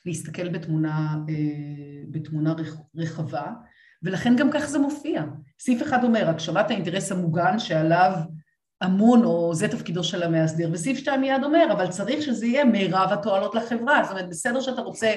להסתכל 0.07 0.49
בתמונה, 0.49 1.17
אה, 1.29 2.05
בתמונה 2.11 2.55
רחבה, 2.95 3.53
ולכן 4.03 4.37
גם 4.37 4.51
כך 4.53 4.65
זה 4.65 4.79
מופיע. 4.79 5.23
סעיף 5.61 5.83
אחד 5.83 6.05
אומר, 6.05 6.29
הגשמת 6.29 6.71
האינטרס 6.71 7.13
המוגן 7.13 7.59
שעליו 7.59 8.13
אמון, 8.85 9.25
או 9.25 9.55
זה 9.55 9.69
תפקידו 9.69 10.05
של 10.05 10.23
המאסדר, 10.23 10.69
וסעיף 10.73 10.99
שתיים 10.99 11.21
מיד 11.21 11.45
אומר, 11.45 11.69
אבל 11.73 11.89
צריך 11.89 12.23
שזה 12.23 12.47
יהיה 12.47 12.65
מירב 12.65 13.09
התועלות 13.13 13.55
לחברה, 13.55 14.03
זאת 14.03 14.11
אומרת, 14.11 14.29
בסדר 14.29 14.61
שאתה 14.61 14.81
רוצה 14.81 15.15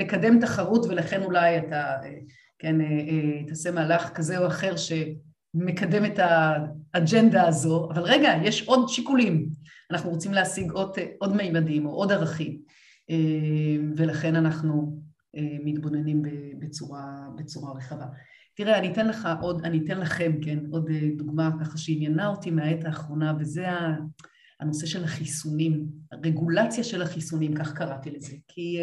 לקדם 0.00 0.40
תחרות 0.40 0.86
ולכן 0.86 1.22
אולי 1.22 1.58
אתה, 1.58 1.96
כן, 2.58 2.80
אה, 2.80 2.86
אה, 2.86 3.44
תעשה 3.46 3.70
מהלך 3.70 4.10
כזה 4.14 4.38
או 4.38 4.46
אחר 4.46 4.74
שמקדם 4.76 6.04
את 6.04 6.18
האג'נדה 6.18 7.48
הזו, 7.48 7.88
אבל 7.90 8.02
רגע, 8.02 8.32
יש 8.44 8.68
עוד 8.68 8.88
שיקולים, 8.88 9.48
אנחנו 9.90 10.10
רוצים 10.10 10.32
להשיג 10.32 10.70
עוד, 10.70 10.90
עוד 11.18 11.36
מימדים 11.36 11.86
או 11.86 11.90
עוד 11.90 12.12
ערכים, 12.12 12.58
אה, 13.10 13.16
ולכן 13.96 14.36
אנחנו 14.36 15.00
מתבוננים 15.64 16.22
בצורה, 16.58 17.28
בצורה 17.36 17.72
רחבה. 17.72 18.06
תראה, 18.54 18.78
אני 18.78 18.92
אתן 18.92 19.08
לך 19.08 19.28
עוד, 19.40 19.64
אני 19.64 19.80
אתן 19.84 20.00
לכם, 20.00 20.32
כן, 20.42 20.58
עוד 20.70 20.90
דוגמה 21.16 21.50
ככה 21.60 21.78
שעניינה 21.78 22.26
אותי 22.26 22.50
מהעת 22.50 22.84
האחרונה, 22.84 23.34
וזה 23.38 23.66
הנושא 24.60 24.86
של 24.86 25.04
החיסונים, 25.04 25.86
הרגולציה 26.12 26.84
של 26.84 27.02
החיסונים, 27.02 27.54
כך 27.54 27.72
קראתי 27.72 28.10
לזה, 28.10 28.36
כי 28.48 28.78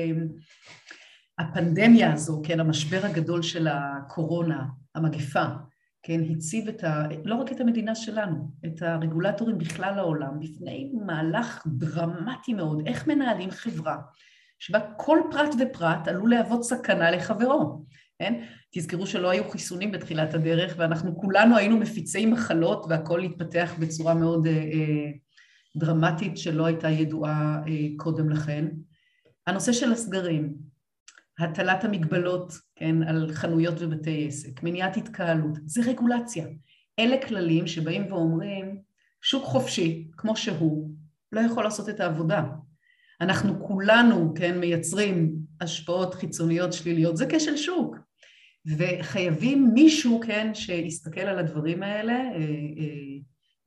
הפנדמיה 1.39 2.13
הזו, 2.13 2.41
כן, 2.45 2.59
המשבר 2.59 2.99
הגדול 3.03 3.41
של 3.41 3.67
הקורונה, 3.67 4.65
המגפה, 4.95 5.45
כן, 6.03 6.21
הציב 6.31 6.67
את 6.67 6.83
ה... 6.83 7.03
לא 7.23 7.35
רק 7.35 7.51
את 7.51 7.61
המדינה 7.61 7.95
שלנו, 7.95 8.51
את 8.65 8.81
הרגולטורים 8.81 9.57
בכלל 9.57 9.99
העולם, 9.99 10.39
בפני 10.39 10.91
מהלך 11.05 11.67
דרמטי 11.67 12.53
מאוד, 12.53 12.87
איך 12.87 13.07
מנהלים 13.07 13.51
חברה 13.51 13.97
שבה 14.59 14.79
כל 14.97 15.19
פרט 15.31 15.55
ופרט 15.59 16.07
עלול 16.07 16.29
להוות 16.29 16.63
סכנה 16.63 17.11
לחברו, 17.11 17.85
כן? 18.19 18.43
תזכרו 18.71 19.07
שלא 19.07 19.29
היו 19.29 19.49
חיסונים 19.51 19.91
בתחילת 19.91 20.33
הדרך, 20.33 20.75
ואנחנו 20.77 21.17
כולנו 21.17 21.57
היינו 21.57 21.77
מפיצי 21.77 22.25
מחלות 22.25 22.85
והכל 22.89 23.21
התפתח 23.21 23.73
בצורה 23.79 24.13
מאוד 24.13 24.47
אה, 24.47 24.53
אה, 24.53 25.11
דרמטית 25.77 26.37
שלא 26.37 26.65
הייתה 26.65 26.89
ידועה 26.89 27.61
אה, 27.67 27.87
קודם 27.97 28.29
לכן. 28.29 28.67
הנושא 29.47 29.71
של 29.71 29.91
הסגרים, 29.91 30.53
הטלת 31.39 31.83
המגבלות, 31.83 32.53
כן, 32.75 33.03
על 33.03 33.31
חנויות 33.33 33.75
ובתי 33.79 34.27
עסק, 34.27 34.63
מניעת 34.63 34.97
התקהלות, 34.97 35.57
זה 35.65 35.81
רגולציה. 35.85 36.47
אלה 36.99 37.27
כללים 37.27 37.67
שבאים 37.67 38.11
ואומרים, 38.11 38.81
שוק 39.21 39.43
חופשי, 39.43 40.07
כמו 40.17 40.35
שהוא, 40.35 40.91
לא 41.31 41.41
יכול 41.41 41.63
לעשות 41.63 41.89
את 41.89 41.99
העבודה. 41.99 42.43
אנחנו 43.21 43.67
כולנו, 43.67 44.33
כן, 44.35 44.59
מייצרים 44.59 45.35
השפעות 45.61 46.13
חיצוניות 46.13 46.73
שליליות, 46.73 47.17
זה 47.17 47.25
כשל 47.29 47.57
שוק. 47.57 47.95
וחייבים 48.77 49.71
מישהו, 49.73 50.21
כן, 50.25 50.53
שיסתכל 50.53 51.21
על 51.21 51.39
הדברים 51.39 51.83
האלה 51.83 52.13
אה, 52.13 52.39
אה, 52.77 53.17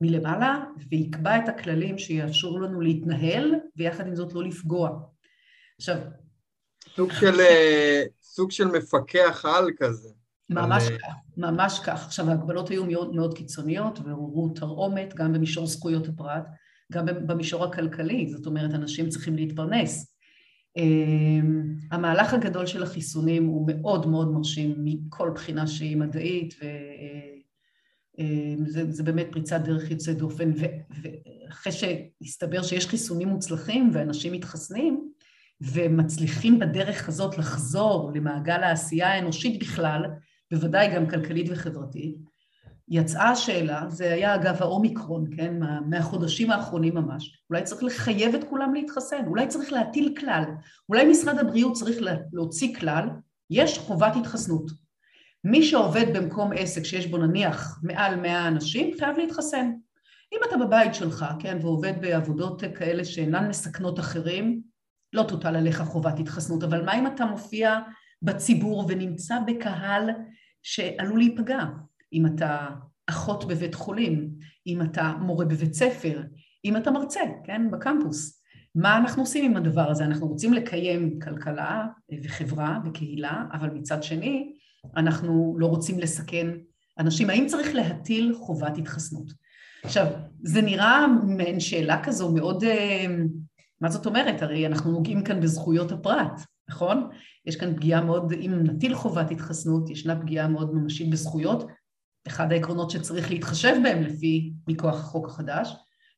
מלמעלה 0.01 0.63
ויקבע 0.89 1.37
את 1.37 1.49
הכללים 1.49 1.97
שיאפשרו 1.97 2.59
לנו 2.59 2.81
להתנהל, 2.81 3.55
ויחד 3.75 4.07
עם 4.07 4.15
זאת 4.15 4.33
לא 4.33 4.43
לפגוע. 4.43 4.99
עכשיו, 5.79 5.97
סוג 6.95 7.11
של, 7.11 7.39
אה, 7.39 8.03
סוג 8.23 8.51
של 8.51 8.67
מפקח 8.67 9.45
על 9.45 9.69
כזה. 9.77 10.09
ממש 10.49 10.83
על... 10.87 10.97
כך, 10.97 11.13
ממש 11.37 11.79
כך. 11.79 12.05
עכשיו, 12.05 12.29
ההגבלות 12.29 12.69
היו 12.69 12.85
מאוד 12.85 13.15
מאוד 13.15 13.33
קיצוניות 13.33 13.99
ועוררו 13.99 14.49
תרעומת 14.49 15.13
גם 15.13 15.33
במישור 15.33 15.67
זכויות 15.67 16.07
הפרט, 16.07 16.43
גם 16.91 17.05
במישור 17.05 17.63
הכלכלי, 17.63 18.29
זאת 18.29 18.45
אומרת, 18.45 18.73
אנשים 18.73 19.09
צריכים 19.09 19.35
להתפרנס. 19.35 20.15
אמ, 20.77 21.75
המהלך 21.91 22.33
הגדול 22.33 22.65
של 22.65 22.83
החיסונים 22.83 23.45
הוא 23.45 23.67
מאוד 23.67 24.07
מאוד 24.07 24.31
מרשים 24.31 24.75
מכל 24.77 25.31
בחינה 25.35 25.67
שהיא 25.67 25.97
מדעית, 25.97 26.55
וזה 28.59 28.99
אה, 28.99 29.05
באמת 29.05 29.27
פריצת 29.31 29.61
דרך 29.63 29.91
יוצאת 29.91 30.17
דופן, 30.17 30.51
ואחרי 31.01 31.73
שהסתבר 31.73 32.63
שיש 32.63 32.87
חיסונים 32.87 33.27
מוצלחים 33.27 33.89
ואנשים 33.93 34.33
מתחסנים, 34.33 35.11
ומצליחים 35.61 36.59
בדרך 36.59 37.07
הזאת 37.07 37.37
לחזור 37.37 38.11
למעגל 38.15 38.63
העשייה 38.63 39.13
האנושית 39.13 39.59
בכלל, 39.59 40.05
בוודאי 40.51 40.95
גם 40.95 41.09
כלכלית 41.09 41.47
וחברתית, 41.49 42.15
יצאה 42.89 43.29
השאלה, 43.29 43.83
זה 43.89 44.13
היה 44.13 44.35
אגב 44.35 44.55
האומיקרון, 44.59 45.25
כן, 45.35 45.53
מהחודשים 45.85 46.51
האחרונים 46.51 46.95
ממש, 46.95 47.43
אולי 47.49 47.63
צריך 47.63 47.83
לחייב 47.83 48.35
את 48.35 48.43
כולם 48.43 48.73
להתחסן, 48.73 49.25
אולי 49.27 49.47
צריך 49.47 49.73
להטיל 49.73 50.15
כלל, 50.19 50.43
אולי 50.89 51.05
משרד 51.05 51.39
הבריאות 51.39 51.73
צריך 51.73 51.97
להוציא 52.33 52.75
כלל, 52.75 53.09
יש 53.49 53.77
חובת 53.77 54.15
התחסנות. 54.15 54.71
מי 55.43 55.63
שעובד 55.63 56.05
במקום 56.17 56.51
עסק 56.55 56.83
שיש 56.83 57.07
בו 57.07 57.17
נניח 57.17 57.79
מעל 57.83 58.15
100 58.15 58.47
אנשים, 58.47 58.97
חייב 58.99 59.17
להתחסן. 59.17 59.71
אם 60.33 60.39
אתה 60.47 60.57
בבית 60.57 60.95
שלך, 60.95 61.25
כן, 61.39 61.57
ועובד 61.61 61.93
בעבודות 62.01 62.63
כאלה 62.75 63.05
שאינן 63.05 63.49
מסכנות 63.49 63.99
אחרים, 63.99 64.61
לא 65.13 65.23
תוטל 65.23 65.55
עליך 65.55 65.81
חובת 65.81 66.19
התחסנות, 66.19 66.63
אבל 66.63 66.85
מה 66.85 66.99
אם 66.99 67.07
אתה 67.07 67.25
מופיע 67.25 67.79
בציבור 68.21 68.85
ונמצא 68.89 69.35
בקהל 69.47 70.09
שעלול 70.63 71.19
להיפגע? 71.19 71.65
אם 72.13 72.25
אתה 72.25 72.67
אחות 73.07 73.47
בבית 73.47 73.75
חולים, 73.75 74.29
אם 74.67 74.81
אתה 74.81 75.13
מורה 75.19 75.45
בבית 75.45 75.73
ספר, 75.73 76.23
אם 76.65 76.77
אתה 76.77 76.91
מרצה, 76.91 77.19
כן, 77.43 77.71
בקמפוס. 77.71 78.41
מה 78.75 78.97
אנחנו 78.97 79.21
עושים 79.21 79.51
עם 79.51 79.57
הדבר 79.57 79.89
הזה? 79.89 80.05
אנחנו 80.05 80.27
רוצים 80.27 80.53
לקיים 80.53 81.19
כלכלה 81.19 81.87
וחברה 82.23 82.79
וקהילה, 82.85 83.43
אבל 83.53 83.69
מצד 83.69 84.03
שני, 84.03 84.53
אנחנו 84.97 85.55
לא 85.59 85.67
רוצים 85.67 85.99
לסכן 85.99 86.47
אנשים. 86.99 87.29
האם 87.29 87.47
צריך 87.47 87.75
להטיל 87.75 88.33
חובת 88.35 88.77
התחסנות? 88.77 89.33
עכשיו, 89.83 90.07
זה 90.43 90.61
נראה 90.61 91.07
מעין 91.07 91.59
שאלה 91.59 92.03
כזו 92.03 92.31
מאוד... 92.31 92.63
אה, 92.63 93.05
מה 93.81 93.89
זאת 93.89 94.05
אומרת? 94.05 94.41
הרי 94.41 94.67
אנחנו 94.67 94.91
נוגעים 94.91 95.23
כאן 95.23 95.41
בזכויות 95.41 95.91
הפרט, 95.91 96.41
נכון? 96.69 97.09
יש 97.45 97.55
כאן 97.55 97.75
פגיעה 97.75 98.01
מאוד, 98.01 98.33
אם 98.33 98.59
נטיל 98.63 98.95
חובת 98.95 99.31
התחסנות, 99.31 99.89
ישנה 99.89 100.21
פגיעה 100.21 100.47
מאוד 100.47 100.75
ממשית 100.75 101.09
בזכויות, 101.09 101.67
אחד 102.27 102.51
העקרונות 102.51 102.89
שצריך 102.91 103.31
להתחשב 103.31 103.75
בהם 103.83 104.03
לפי 104.03 104.53
מכוח 104.67 104.99
החוק 104.99 105.27
החדש, 105.27 105.73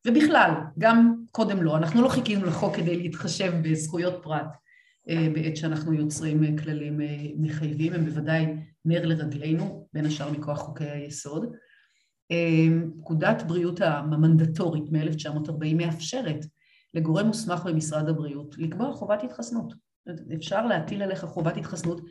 ובכלל, 0.08 0.52
גם 0.80 1.15
קודם 1.32 1.63
לא, 1.63 1.78
אנחנו 1.78 2.02
לא 2.02 2.10
חיכינו 2.10 2.45
לחוק 2.45 2.76
כדי 2.76 2.97
להתחשב 2.97 3.54
בזכויות 3.63 4.13
פרט 4.23 4.56
אה, 5.10 5.28
בעת 5.34 5.58
שאנחנו 5.58 5.93
יוצרים 5.93 6.43
אה, 6.43 6.49
כללים 6.63 6.99
מחייבים, 7.38 7.93
הם 7.93 8.06
בוודאי 8.06 8.45
נר 8.86 9.06
לרגלינו, 9.06 9.88
בין 9.93 10.06
השאר 10.06 10.32
מכוח 10.32 10.60
חוקי 10.60 10.89
היסוד. 10.89 11.45
פקודת 12.99 13.43
בריאות 13.47 13.82
המנדטורית 13.82 14.91
מ-1940 14.91 15.76
מאפשרת 15.76 16.45
לגורם 16.93 17.27
מוסמך 17.27 17.63
במשרד 17.65 18.10
הבריאות 18.10 18.56
לקבוע 18.58 18.93
חובת 18.93 19.23
התחסנות. 19.23 19.73
אפשר 20.36 20.65
להטיל 20.65 21.03
עליך 21.03 21.25
חובת 21.25 21.58
התחסנות. 21.58 22.01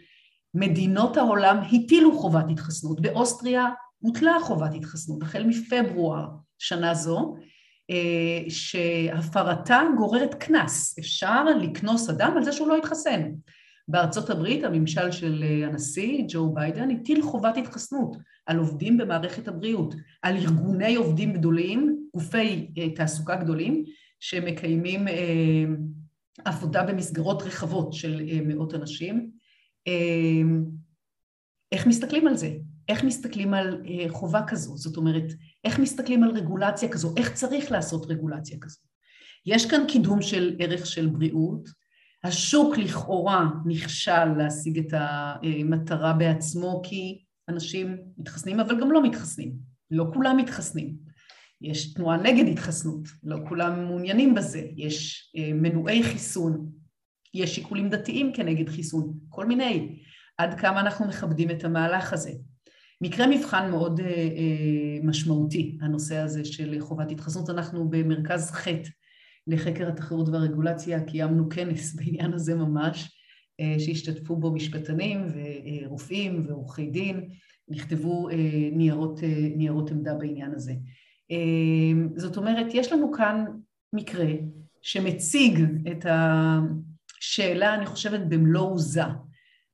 מדינות 0.54 1.16
העולם 1.16 1.56
הטילו 1.72 2.18
חובת 2.18 2.44
התחסנות. 2.50 3.00
באוסטריה 3.00 3.68
הוטלה 3.98 4.36
חובת 4.42 4.74
התחסנות 4.74 5.22
החל 5.22 5.44
מפברואר 5.46 6.26
שנה 6.58 6.94
זו, 6.94 7.34
אה, 7.90 8.50
שהפרתה 8.50 9.82
גוררת 9.96 10.34
קנס. 10.34 10.98
אפשר 10.98 11.44
לקנוס 11.44 12.10
אדם 12.10 12.36
על 12.36 12.44
זה 12.44 12.52
שהוא 12.52 12.68
לא 12.68 12.76
התחסן. 12.76 13.22
בארצות 13.88 14.30
הברית 14.30 14.64
הממשל 14.64 15.10
של 15.10 15.44
אה, 15.46 15.66
הנשיא 15.66 16.24
ג'ו 16.28 16.54
ביידן 16.54 16.90
הטיל 16.90 17.22
חובת 17.22 17.56
התחסנות 17.56 18.16
על 18.46 18.58
עובדים 18.58 18.96
במערכת 18.96 19.48
הבריאות, 19.48 19.94
על 20.22 20.36
ארגוני 20.36 20.94
עובדים 20.94 21.32
גדולים, 21.32 22.06
גופי 22.14 22.70
אה, 22.78 22.90
תעסוקה 22.90 23.36
גדולים, 23.36 23.84
שמקיימים 24.22 25.08
אה, 25.08 25.64
עבודה 26.44 26.82
במסגרות 26.82 27.42
רחבות 27.42 27.92
של 27.92 28.22
מאות 28.46 28.74
אנשים. 28.74 29.30
איך 31.72 31.86
מסתכלים 31.86 32.26
על 32.28 32.36
זה? 32.36 32.52
איך 32.88 33.04
מסתכלים 33.04 33.54
על 33.54 33.82
חובה 34.08 34.40
כזו? 34.46 34.76
זאת 34.76 34.96
אומרת, 34.96 35.32
איך 35.64 35.78
מסתכלים 35.78 36.22
על 36.22 36.30
רגולציה 36.30 36.88
כזו? 36.88 37.14
איך 37.16 37.32
צריך 37.32 37.72
לעשות 37.72 38.06
רגולציה 38.06 38.58
כזו? 38.60 38.78
יש 39.46 39.70
כאן 39.70 39.84
קידום 39.88 40.22
של 40.22 40.56
ערך 40.58 40.86
של 40.86 41.06
בריאות, 41.06 41.68
השוק 42.24 42.78
לכאורה 42.78 43.48
נכשל 43.66 44.24
להשיג 44.24 44.78
את 44.78 44.92
המטרה 44.92 46.12
בעצמו 46.12 46.82
כי 46.84 47.24
אנשים 47.48 47.96
מתחסנים 48.18 48.60
אבל 48.60 48.80
גם 48.80 48.92
לא 48.92 49.02
מתחסנים, 49.02 49.52
לא 49.90 50.04
כולם 50.14 50.36
מתחסנים. 50.36 51.11
יש 51.62 51.94
תנועה 51.94 52.16
נגד 52.16 52.48
התחסנות, 52.48 53.08
לא 53.24 53.36
כולם 53.48 53.84
מעוניינים 53.84 54.34
בזה, 54.34 54.66
יש 54.76 55.30
אה, 55.36 55.50
מנועי 55.54 56.02
חיסון, 56.02 56.70
יש 57.34 57.54
שיקולים 57.54 57.88
דתיים 57.88 58.32
כנגד 58.34 58.68
חיסון, 58.68 59.14
כל 59.28 59.46
מיני. 59.46 59.98
עד 60.38 60.60
כמה 60.60 60.80
אנחנו 60.80 61.06
מכבדים 61.06 61.50
את 61.50 61.64
המהלך 61.64 62.12
הזה. 62.12 62.30
מקרה 63.00 63.26
מבחן 63.26 63.70
מאוד 63.70 64.00
אה, 64.00 64.06
אה, 64.06 64.98
משמעותי, 65.02 65.78
הנושא 65.80 66.16
הזה 66.16 66.44
של 66.44 66.80
חובת 66.80 67.10
התחסנות, 67.10 67.50
אנחנו 67.50 67.88
במרכז 67.90 68.50
חטא 68.50 68.88
לחקר 69.46 69.88
התחרות 69.88 70.28
והרגולציה, 70.28 71.00
קיימנו 71.00 71.48
כנס 71.48 71.94
בעניין 71.96 72.32
הזה 72.32 72.54
ממש, 72.54 73.18
שהשתתפו 73.78 74.36
בו 74.36 74.52
משפטנים 74.52 75.26
ורופאים 75.86 76.44
ועורכי 76.46 76.86
דין, 76.86 77.28
נכתבו 77.68 78.28
ניירות, 78.72 79.20
ניירות 79.56 79.90
עמדה 79.90 80.14
בעניין 80.14 80.52
הזה. 80.54 80.72
זאת 82.16 82.36
אומרת, 82.36 82.66
יש 82.74 82.92
לנו 82.92 83.12
כאן 83.12 83.44
מקרה 83.92 84.30
שמציג 84.82 85.64
את 85.90 86.06
השאלה, 86.08 87.74
אני 87.74 87.86
חושבת, 87.86 88.20
במלוא 88.28 88.70
עוזה. 88.70 89.02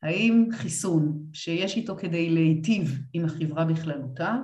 האם 0.03 0.49
חיסון 0.53 1.23
שיש 1.33 1.77
איתו 1.77 1.97
כדי 1.97 2.31
להיטיב 2.31 2.99
עם 3.12 3.25
החברה 3.25 3.64
בכללותה, 3.64 4.37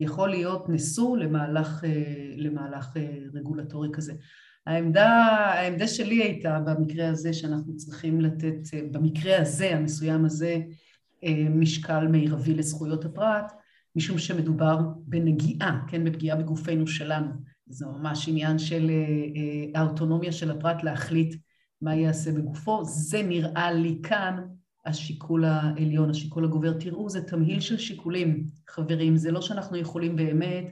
יכול 0.00 0.28
להיות 0.28 0.68
נשוא 0.68 1.16
למהלך, 1.16 1.84
למהלך 2.36 2.96
רגולטורי 3.34 3.88
כזה. 3.92 4.12
העמדה, 4.66 5.08
העמדה 5.54 5.88
שלי 5.88 6.22
הייתה 6.22 6.60
במקרה 6.60 7.08
הזה 7.08 7.32
שאנחנו 7.32 7.76
צריכים 7.76 8.20
לתת, 8.20 8.58
במקרה 8.90 9.40
הזה, 9.40 9.76
המסוים 9.76 10.24
הזה, 10.24 10.60
אה, 11.24 11.48
משקל 11.50 12.08
מרבי 12.08 12.54
לזכויות 12.54 13.04
הפרט, 13.04 13.52
משום 13.96 14.18
שמדובר 14.18 14.78
בנגיעה, 14.98 15.80
כן, 15.88 16.04
בפגיעה 16.04 16.36
בגופנו 16.36 16.86
שלנו. 16.86 17.30
זה 17.66 17.86
ממש 17.86 18.28
עניין 18.28 18.58
של 18.58 18.90
אה, 18.90 19.74
אה, 19.74 19.80
האוטונומיה 19.80 20.32
של 20.32 20.50
הפרט 20.50 20.82
להחליט 20.82 21.34
מה 21.82 21.94
יעשה 21.94 22.32
בגופו. 22.32 22.84
זה 22.84 23.22
נראה 23.22 23.72
לי 23.72 23.98
כאן 24.02 24.46
השיקול 24.86 25.44
העליון, 25.44 26.10
השיקול 26.10 26.44
הגובר. 26.44 26.72
תראו, 26.72 27.10
זה 27.10 27.22
תמהיל 27.22 27.60
של 27.60 27.78
שיקולים, 27.78 28.46
חברים. 28.68 29.16
זה 29.16 29.30
לא 29.30 29.40
שאנחנו 29.40 29.76
יכולים 29.76 30.16
באמת 30.16 30.64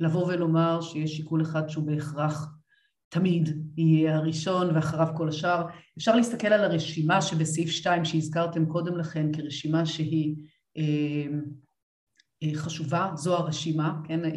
לבוא 0.00 0.26
ולומר 0.26 0.80
שיש 0.80 1.16
שיקול 1.16 1.42
אחד 1.42 1.68
שהוא 1.68 1.86
בהכרח 1.86 2.54
תמיד 3.08 3.48
יהיה 3.76 4.16
הראשון 4.16 4.74
ואחריו 4.74 5.08
כל 5.16 5.28
השאר. 5.28 5.66
אפשר 5.98 6.16
להסתכל 6.16 6.46
על 6.46 6.64
הרשימה 6.64 7.22
שבסעיף 7.22 7.70
2 7.70 8.04
שהזכרתם 8.04 8.66
קודם 8.66 8.96
לכן 8.96 9.32
כרשימה 9.32 9.86
שהיא 9.86 10.36
אה, 10.76 11.26
חשובה, 12.54 13.10
זו 13.14 13.36
הרשימה, 13.36 13.94
כן, 14.08 14.24
אה, 14.24 14.30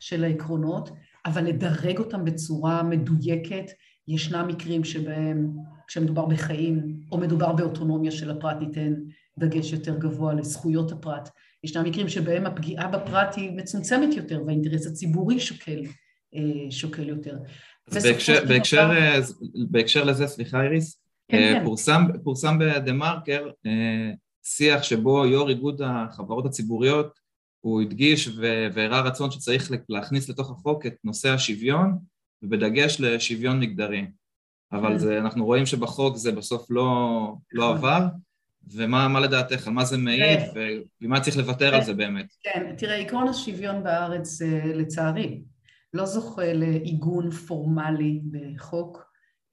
של 0.00 0.24
העקרונות, 0.24 0.90
אבל 1.26 1.44
לדרג 1.44 1.98
אותם 1.98 2.24
בצורה 2.24 2.82
מדויקת, 2.82 3.64
ישנם 4.08 4.48
מקרים 4.48 4.84
שבהם 4.84 5.50
כשמדובר 5.88 6.26
בחיים 6.26 6.96
או 7.12 7.18
מדובר 7.18 7.52
באוטונומיה 7.52 8.10
של 8.10 8.30
הפרט 8.30 8.56
ניתן 8.60 8.94
דגש 9.38 9.72
יותר 9.72 9.98
גבוה 9.98 10.34
לזכויות 10.34 10.92
הפרט. 10.92 11.28
ישנם 11.64 11.84
מקרים 11.84 12.08
שבהם 12.08 12.46
הפגיעה 12.46 12.88
בפרט 12.88 13.34
היא 13.36 13.50
מצומצמת 13.50 14.16
יותר 14.16 14.42
והאינטרס 14.46 14.86
הציבורי 14.86 15.40
שוקל, 15.40 15.80
שוקל 16.70 17.08
יותר. 17.08 17.36
בהקשר, 17.94 18.44
בהקשר, 18.48 18.90
בהקשר 19.70 20.04
לזה, 20.04 20.26
סליחה 20.26 20.62
איריס, 20.62 21.02
כן, 21.28 21.38
אה, 21.38 21.52
כן. 21.52 21.64
פורסם, 21.64 22.02
פורסם 22.24 22.58
בדה 22.58 22.92
מרקר 22.92 23.48
אה, 23.66 24.10
שיח 24.42 24.82
שבו 24.82 25.26
יו"ר 25.26 25.48
איגוד 25.48 25.82
החברות 25.84 26.46
הציבוריות 26.46 27.19
הוא 27.60 27.82
הדגיש 27.82 28.28
והראה 28.72 29.00
רצון 29.00 29.30
שצריך 29.30 29.70
להכניס 29.88 30.28
לתוך 30.28 30.50
החוק 30.50 30.86
את 30.86 30.94
נושא 31.04 31.30
השוויון 31.30 31.98
ובדגש 32.42 33.00
לשוויון 33.00 33.60
מגדרי. 33.60 34.06
אבל 34.72 34.90
כן. 34.92 34.98
זה, 34.98 35.18
אנחנו 35.18 35.44
רואים 35.44 35.66
שבחוק 35.66 36.16
זה 36.16 36.32
בסוף 36.32 36.70
לא, 36.70 37.32
לא 37.52 37.64
נכון. 37.64 37.76
עבר, 37.76 38.06
ומה 38.72 39.20
לדעתך, 39.20 39.66
על 39.66 39.72
מה 39.72 39.84
זה 39.84 39.98
מעיד, 39.98 40.40
ומה 41.02 41.20
צריך 41.20 41.36
לוותר 41.36 41.74
על 41.74 41.84
זה 41.84 41.94
באמת? 41.94 42.26
כן, 42.42 42.74
תראה, 42.78 42.96
עקרון 42.96 43.28
השוויון 43.28 43.82
בארץ, 43.82 44.42
אה, 44.42 44.64
לצערי, 44.64 45.42
לא 45.94 46.06
זוכה 46.06 46.52
לעיגון 46.52 47.30
פורמלי 47.30 48.20
בחוק, 48.30 49.04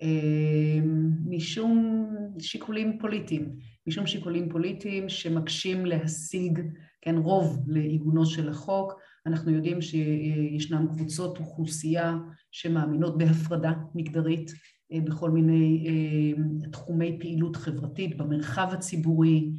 אה, 0.01 0.79
משום 1.25 2.05
שיקולים 2.39 2.97
פוליטיים, 2.99 3.55
משום 3.87 4.07
שיקולים 4.07 4.49
פוליטיים 4.49 5.09
שמקשים 5.09 5.85
להשיג, 5.85 6.59
כן, 7.01 7.17
רוב 7.17 7.63
לעיגונו 7.67 8.25
של 8.25 8.49
החוק. 8.49 8.93
אנחנו 9.25 9.51
יודעים 9.51 9.81
שישנן 9.81 10.87
קבוצות 10.87 11.37
אוכלוסייה 11.37 12.17
שמאמינות 12.51 13.17
בהפרדה 13.17 13.73
מגדרית 13.95 14.51
אה, 14.91 14.99
בכל 15.01 15.31
מיני 15.31 15.87
אה, 15.87 16.69
תחומי 16.71 17.17
פעילות 17.19 17.55
חברתית, 17.55 18.17
במרחב 18.17 18.69
הציבורי, 18.71 19.51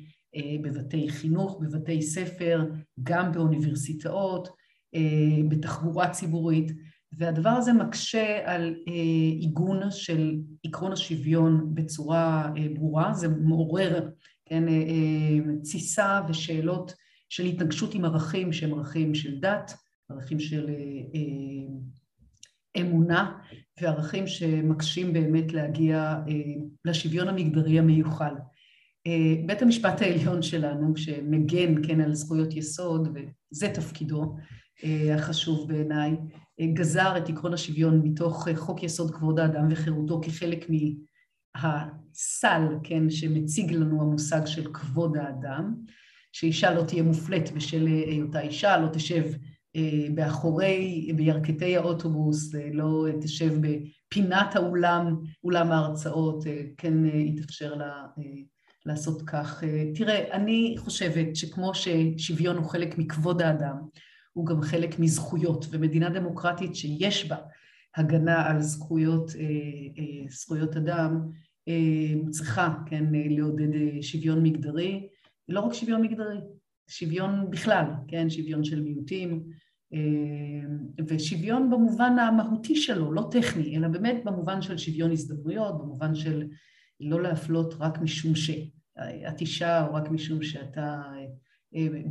בבתי 0.63 1.09
חינוך, 1.09 1.59
בבתי 1.61 2.03
ספר, 2.03 2.65
גם 3.03 3.33
באוניברסיטאות, 3.33 4.49
אה, 4.95 5.49
בתחבורה 5.49 6.11
ציבורית, 6.11 6.73
והדבר 7.13 7.51
הזה 7.51 7.73
מקשה 7.73 8.53
על 8.55 8.75
אה, 8.89 8.93
עיגון 9.41 9.91
של 9.91 10.37
עקרון 10.65 10.93
השוויון 10.93 11.75
בצורה 11.75 12.51
אה, 12.57 12.67
ברורה, 12.75 13.15
זה 13.15 13.29
מעורר 13.29 14.09
כן, 14.45 14.65
תסיסה 15.63 16.21
ושאלות 16.29 16.93
של 17.29 17.45
התנגשות 17.45 17.95
עם 17.95 18.05
ערכים 18.05 18.53
שהם 18.53 18.75
ערכים 18.75 19.15
של 19.15 19.41
דת, 19.41 19.73
ערכים 20.11 20.41
של 20.41 20.71
אמונה 22.81 23.39
וערכים 23.81 24.27
שמקשים 24.27 25.13
באמת 25.13 25.53
להגיע 25.53 26.17
לשוויון 26.85 27.29
המגדרי 27.29 27.79
המיוחל. 27.79 28.35
בית 29.47 29.63
המשפט 29.63 30.03
העליון 30.03 30.43
שלנו, 30.43 30.97
שמגן, 30.97 31.87
כן, 31.87 32.01
על 32.01 32.15
זכויות 32.15 32.55
יסוד, 32.55 33.09
וזה 33.15 33.71
תפקידו 33.75 34.37
החשוב 35.15 35.69
בעיניי, 35.69 36.17
גזר 36.75 37.19
את 37.19 37.29
עקרון 37.29 37.55
השוויון 37.55 38.01
מתוך 38.05 38.49
חוק 38.57 38.83
יסוד 38.83 39.15
כבוד 39.15 39.39
האדם 39.39 39.69
וחירותו 39.71 40.21
כחלק 40.25 40.67
מהסל, 41.55 42.63
כן, 42.83 43.11
שמציג 43.11 43.73
לנו 43.73 44.03
המושג 44.03 44.47
של 44.47 44.73
כבוד 44.73 45.17
האדם, 45.17 45.75
שאישה 46.39 46.75
לא 46.75 46.83
תהיה 46.83 47.03
מופלית 47.03 47.53
בשל 47.53 47.87
היותה 47.87 48.41
אישה, 48.41 48.79
לא 48.79 48.89
תשב 48.93 49.25
באחורי, 50.15 51.13
בירכתי 51.17 51.77
האוטובוס, 51.77 52.55
לא 52.73 53.07
תשב 53.21 53.55
בפינת 53.61 54.57
האולם, 54.57 55.17
אולם 55.45 55.73
ההרצאות, 55.73 56.45
כן 56.77 57.05
יתאפשר 57.05 57.75
לה 57.75 58.07
לעשות 58.87 59.23
כך. 59.23 59.65
תראה, 59.95 60.33
אני 60.33 60.75
חושבת 60.79 61.37
שכמו 61.37 61.73
ששוויון 61.75 62.57
הוא 62.57 62.67
חלק 62.67 62.99
מכבוד 62.99 63.43
האדם, 63.43 63.77
הוא 64.33 64.47
גם 64.47 64.63
חלק 64.63 64.99
מזכויות, 64.99 65.67
ומדינה 65.71 66.11
דמוקרטית 66.11 66.77
שיש 66.77 67.29
בה 67.29 67.37
הגנה 67.97 68.47
על 68.47 68.63
זכויות, 68.63 69.31
זכויות 70.29 70.77
אדם, 70.77 71.21
צריכה, 72.31 72.75
כן, 72.87 73.05
לעודד 73.13 74.03
שוויון 74.03 74.43
מגדרי, 74.43 75.09
לא 75.49 75.61
רק 75.61 75.73
שוויון 75.73 76.03
מגדרי, 76.03 76.39
שוויון 76.89 77.51
בכלל, 77.51 77.85
כן, 78.09 78.31
שוויון 78.31 78.65
של 78.65 78.81
מיעוטים, 78.81 79.45
ושוויון 81.09 81.71
במובן 81.71 82.19
המהותי 82.19 82.77
שלו, 82.77 83.13
לא 83.13 83.29
טכני, 83.31 83.77
אלא 83.77 83.89
באמת 83.89 84.17
במובן 84.25 84.63
של 84.63 84.79
שוויון 84.79 85.13
הזדמנויות, 85.13 85.79
במובן 85.79 86.15
של 86.15 86.45
לא 87.01 87.23
להפלות 87.23 87.75
רק 87.81 87.99
משום 87.99 88.35
שאת 88.35 89.41
אישה 89.41 89.87
או 89.87 89.95
רק 89.95 90.11
משום 90.11 90.43
שאתה 90.43 91.03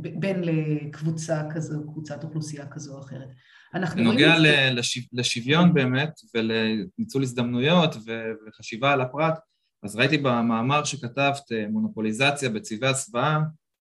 בן 0.00 0.40
לקבוצה 0.40 1.42
כזו, 1.54 1.86
קבוצת 1.86 2.24
אוכלוסייה 2.24 2.66
כזו 2.66 2.94
או 2.94 3.00
אחרת. 3.00 3.28
בנוגע 3.94 4.36
לשוויון 5.12 5.74
באמת 5.74 6.10
ולניצול 6.34 7.22
הזדמנויות 7.22 7.96
וחשיבה 8.46 8.92
על 8.92 9.00
הפרט, 9.00 9.38
אז 9.82 9.96
ראיתי 9.96 10.18
במאמר 10.18 10.84
שכתבת, 10.84 11.44
מונופוליזציה 11.70 12.48
בצבעי 12.48 12.90
הסוואה, 12.90 13.38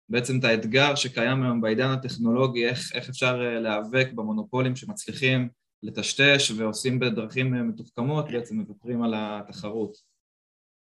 בעצם 0.08 0.38
את 0.38 0.44
האתגר 0.44 0.94
שקיים 0.94 1.42
היום 1.42 1.60
בעידן 1.60 1.90
הטכנולוגי, 1.90 2.66
איך, 2.66 2.92
איך 2.94 3.08
אפשר 3.08 3.36
להיאבק 3.36 4.08
במונופולים 4.14 4.76
שמצליחים 4.76 5.48
לטשטש 5.82 6.50
ועושים 6.50 6.98
בדרכים 6.98 7.68
מתוחכמות, 7.68 8.24
בעצם 8.30 8.56
מוותרים 8.56 9.02
על 9.02 9.14
התחרות. 9.16 9.96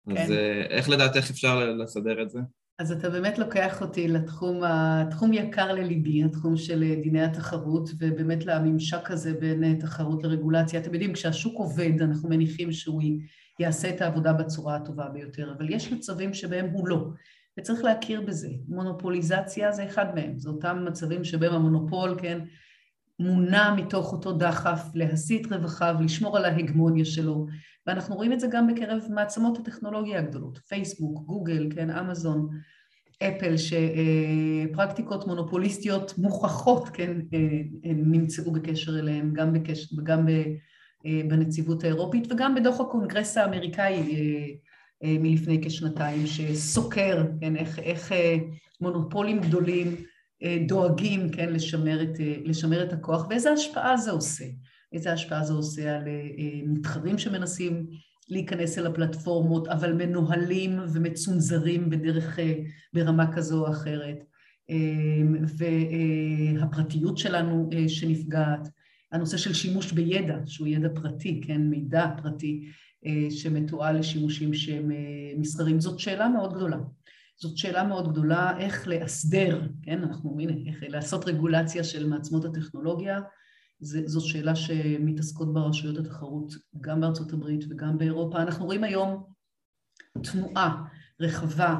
כן. 0.08 0.16
אז 0.16 0.30
איך 0.70 0.88
לדעתך 0.88 1.30
אפשר 1.30 1.72
לסדר 1.72 2.22
את 2.22 2.30
זה? 2.30 2.40
אז 2.78 2.92
אתה 2.92 3.10
באמת 3.10 3.38
לוקח 3.38 3.82
אותי 3.82 4.08
לתחום, 4.08 4.62
התחום 4.64 5.32
יקר 5.32 5.72
לליבי, 5.72 6.24
התחום 6.24 6.56
של 6.56 6.94
דיני 7.02 7.22
התחרות, 7.22 7.90
ובאמת 7.98 8.46
לממשק 8.46 9.10
הזה 9.10 9.34
בין 9.34 9.78
תחרות 9.80 10.24
לרגולציה. 10.24 10.80
אתם 10.80 10.94
יודעים, 10.94 11.12
כשהשוק 11.12 11.58
עובד, 11.58 12.02
אנחנו 12.02 12.28
מניחים 12.28 12.72
שהוא 12.72 13.02
יעשה 13.60 13.90
את 13.90 14.00
העבודה 14.00 14.32
בצורה 14.32 14.76
הטובה 14.76 15.08
ביותר, 15.08 15.52
אבל 15.56 15.70
יש 15.70 15.92
מצבים 15.92 16.34
שבהם 16.34 16.70
הוא 16.72 16.88
לא, 16.88 17.08
וצריך 17.58 17.84
להכיר 17.84 18.20
בזה. 18.20 18.48
מונופוליזציה 18.68 19.72
זה 19.72 19.84
אחד 19.84 20.14
מהם, 20.14 20.38
זה 20.38 20.48
אותם 20.48 20.84
מצבים 20.88 21.24
שבהם 21.24 21.52
המונופול, 21.52 22.14
כן, 22.18 22.38
מונע 23.18 23.74
מתוך 23.74 24.12
אותו 24.12 24.32
דחף 24.32 24.82
להסיט 24.94 25.52
רווחיו, 25.52 25.94
לשמור 26.04 26.36
על 26.36 26.44
ההגמוניה 26.44 27.04
שלו, 27.04 27.46
ואנחנו 27.86 28.14
רואים 28.14 28.32
את 28.32 28.40
זה 28.40 28.46
גם 28.50 28.66
בקרב 28.66 29.02
מעצמות 29.10 29.58
הטכנולוגיה 29.58 30.18
הגדולות, 30.18 30.58
פייסבוק, 30.58 31.26
גוגל, 31.26 31.68
כן, 31.74 31.90
אמזון, 31.90 32.48
אפל, 33.22 33.54
שפרקטיקות 33.56 35.26
מונופוליסטיות 35.26 36.18
מוכחות, 36.18 36.88
כן, 36.88 37.16
נמצאו 37.82 38.52
בקשר 38.52 38.98
אליהם, 38.98 39.32
גם, 39.32 39.52
בקשר, 39.52 39.96
גם 40.02 40.26
בנציבות 41.04 41.84
האירופית 41.84 42.32
וגם 42.32 42.54
בדוח 42.54 42.80
הקונגרס 42.80 43.36
האמריקאי 43.36 44.16
מלפני 45.02 45.60
כשנתיים, 45.64 46.26
שסוקר, 46.26 47.24
כן, 47.40 47.56
איך, 47.56 47.78
איך 47.78 48.12
מונופולים 48.80 49.40
גדולים 49.40 49.96
דואגים, 50.66 51.28
כן, 51.28 51.52
לשמר 51.52 52.02
את, 52.02 52.18
לשמר 52.44 52.84
את 52.84 52.92
הכוח, 52.92 53.26
ואיזה 53.30 53.50
השפעה 53.50 53.96
זה 53.96 54.10
עושה. 54.10 54.44
איזה 54.92 55.12
השפעה 55.12 55.44
זה 55.44 55.52
עושה 55.52 55.96
על 55.96 56.02
מתחרים 56.66 57.18
שמנסים 57.18 57.86
להיכנס 58.28 58.78
אל 58.78 58.86
הפלטפורמות, 58.86 59.68
אבל 59.68 59.92
מנוהלים 59.92 60.78
ומצונזרים 60.92 61.90
בדרך, 61.90 62.38
ברמה 62.92 63.32
כזו 63.32 63.66
או 63.66 63.70
אחרת. 63.70 64.24
והפרטיות 66.58 67.18
שלנו 67.18 67.70
שנפגעת, 67.88 68.68
הנושא 69.12 69.36
של 69.36 69.54
שימוש 69.54 69.92
בידע, 69.92 70.36
שהוא 70.46 70.68
ידע 70.68 70.88
פרטי, 70.94 71.40
כן, 71.44 71.60
מידע 71.62 72.06
פרטי, 72.22 72.70
שמתועל 73.30 73.98
לשימושים 73.98 74.54
שהם 74.54 74.90
מסחרים, 75.38 75.80
זאת 75.80 75.98
שאלה 75.98 76.28
מאוד 76.28 76.54
גדולה. 76.54 76.78
זאת 77.36 77.56
שאלה 77.56 77.84
מאוד 77.84 78.12
גדולה, 78.12 78.58
איך 78.58 78.88
לאסדר, 78.88 79.62
כן, 79.82 80.02
אנחנו, 80.02 80.36
הנה, 80.40 80.52
איך 80.66 80.82
לעשות 80.88 81.28
רגולציה 81.28 81.84
של 81.84 82.08
מעצמות 82.08 82.44
הטכנולוגיה, 82.44 83.20
זאת 83.80 84.24
שאלה 84.24 84.56
שמתעסקות 84.56 85.54
בה 85.54 85.60
רשויות 85.60 85.98
התחרות 85.98 86.54
גם 86.80 87.00
בארצות 87.00 87.32
הברית 87.32 87.64
וגם 87.70 87.98
באירופה. 87.98 88.42
אנחנו 88.42 88.64
רואים 88.64 88.84
היום 88.84 89.24
תנועה 90.22 90.84
רחבה 91.20 91.76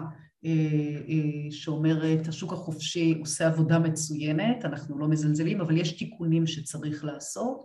שאומרת 1.51 2.29
השוק 2.29 2.53
החופשי 2.53 3.17
עושה 3.21 3.47
עבודה 3.47 3.79
מצוינת, 3.79 4.65
אנחנו 4.65 4.99
לא 4.99 5.09
מזלזלים, 5.09 5.61
אבל 5.61 5.77
יש 5.77 5.93
תיקונים 5.93 6.47
שצריך 6.47 7.05
לעשות. 7.05 7.65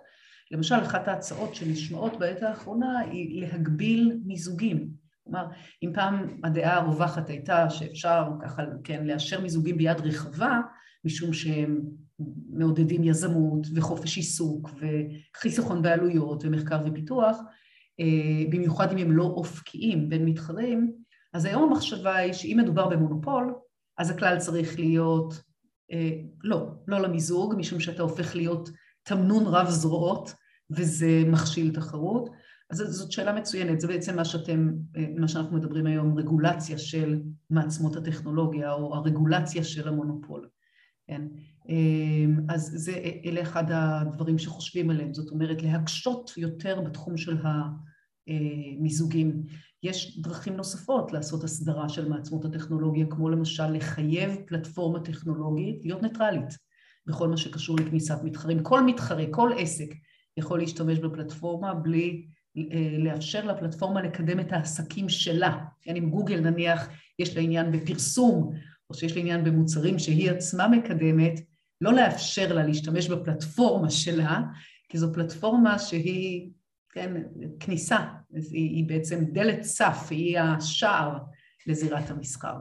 למשל, 0.51 0.75
אחת 0.75 1.07
ההצעות 1.07 1.55
שנשמעות 1.55 2.19
בעת 2.19 2.41
האחרונה 2.41 2.99
היא 2.99 3.41
להגביל 3.41 4.19
מיזוגים. 4.25 4.89
כלומר, 5.23 5.47
אם 5.83 5.91
פעם 5.93 6.39
הדעה 6.43 6.77
הרווחת 6.77 7.29
הייתה 7.29 7.69
שאפשר 7.69 8.23
ככה, 8.43 8.63
כן, 8.83 9.05
לאשר 9.07 9.41
מיזוגים 9.41 9.77
ביד 9.77 10.01
רחבה, 10.01 10.59
משום 11.05 11.33
שהם 11.33 11.81
מעודדים 12.49 13.03
יזמות 13.03 13.67
וחופש 13.75 14.17
עיסוק 14.17 14.69
וחיסכון 14.79 15.81
בעלויות 15.81 16.45
ומחקר 16.45 16.79
ופיתוח, 16.85 17.37
במיוחד 18.49 18.91
אם 18.91 18.97
הם 18.97 19.11
לא 19.11 19.23
אופקיים 19.23 20.09
בין 20.09 20.25
מתחרים, 20.25 20.91
אז 21.35 21.45
היום 21.45 21.63
המחשבה 21.63 22.15
היא 22.15 22.33
שאם 22.33 22.59
מדובר 22.63 22.89
במונופול, 22.89 23.53
אז 23.97 24.09
הכלל 24.09 24.39
צריך 24.39 24.79
להיות 24.79 25.33
לא, 26.43 26.67
לא 26.87 26.99
למיזוג, 27.01 27.53
משום 27.57 27.79
שאתה 27.79 28.03
הופך 28.03 28.35
להיות 28.35 28.69
תמנון 29.03 29.43
רב 29.45 29.69
זרועות 29.69 30.33
וזה 30.69 31.23
מכשיל 31.27 31.73
תחרות. 31.73 32.29
אז 32.69 32.77
זאת 32.77 33.11
שאלה 33.11 33.33
מצוינת, 33.33 33.79
זה 33.79 33.87
בעצם 33.87 34.15
מה 34.15 34.25
שאתם, 34.25 34.71
מה 35.17 35.27
שאנחנו 35.27 35.57
מדברים 35.57 35.85
היום, 35.85 36.17
רגולציה 36.17 36.77
של 36.77 37.21
מעצמות 37.49 37.95
הטכנולוגיה 37.95 38.73
או 38.73 38.95
הרגולציה 38.95 39.63
של 39.63 39.87
המונופול. 39.87 40.49
כן? 41.07 41.21
אז 42.49 42.71
זה, 42.75 42.93
אלה 43.25 43.41
אחד 43.41 43.63
הדברים 43.67 44.37
שחושבים 44.37 44.89
עליהם, 44.89 45.13
זאת 45.13 45.31
אומרת 45.31 45.63
להקשות 45.63 46.31
יותר 46.37 46.81
בתחום 46.81 47.17
של 47.17 47.37
המיזוגים. 48.27 49.43
יש 49.85 50.19
דרכים 50.19 50.55
נוספות 50.55 51.11
לעשות 51.11 51.43
הסדרה 51.43 51.89
של 51.89 52.09
מעצמות 52.09 52.45
הטכנולוגיה, 52.45 53.05
כמו 53.09 53.29
למשל 53.29 53.71
לחייב 53.71 54.35
פלטפורמה 54.47 54.99
טכנולוגית 54.99 55.79
להיות 55.83 56.01
ניטרלית 56.01 56.57
בכל 57.07 57.27
מה 57.27 57.37
שקשור 57.37 57.75
לכניסת 57.79 58.17
מתחרים. 58.23 58.63
כל 58.63 58.83
מתחרה, 58.83 59.23
כל 59.31 59.51
עסק 59.57 59.93
יכול 60.37 60.59
להשתמש 60.59 60.99
בפלטפורמה 60.99 61.73
בלי 61.73 62.25
לאפשר 62.99 63.45
לפלטפורמה 63.45 64.01
לקדם 64.01 64.39
את 64.39 64.53
העסקים 64.53 65.09
שלה. 65.09 65.57
כן, 65.81 65.95
אם 65.95 66.09
גוגל 66.09 66.39
נניח 66.39 66.87
יש 67.19 67.35
לה 67.35 67.41
עניין 67.41 67.71
בפרסום, 67.71 68.51
או 68.89 68.95
שיש 68.95 69.15
לה 69.15 69.21
עניין 69.21 69.43
במוצרים 69.43 69.99
שהיא 69.99 70.31
עצמה 70.31 70.67
מקדמת, 70.67 71.39
לא 71.81 71.93
לאפשר 71.93 72.53
לה 72.53 72.63
להשתמש 72.63 73.09
בפלטפורמה 73.09 73.89
שלה, 73.89 74.41
כי 74.89 74.97
זו 74.97 75.13
פלטפורמה 75.13 75.79
שהיא, 75.79 76.49
כן, 76.95 77.13
כניסה, 77.59 77.97
היא, 78.33 78.69
היא 78.75 78.87
בעצם 78.87 79.25
דלת 79.31 79.63
סף, 79.63 80.07
היא 80.09 80.39
השער 80.39 81.17
לזירת 81.67 82.09
המסחר. 82.11 82.55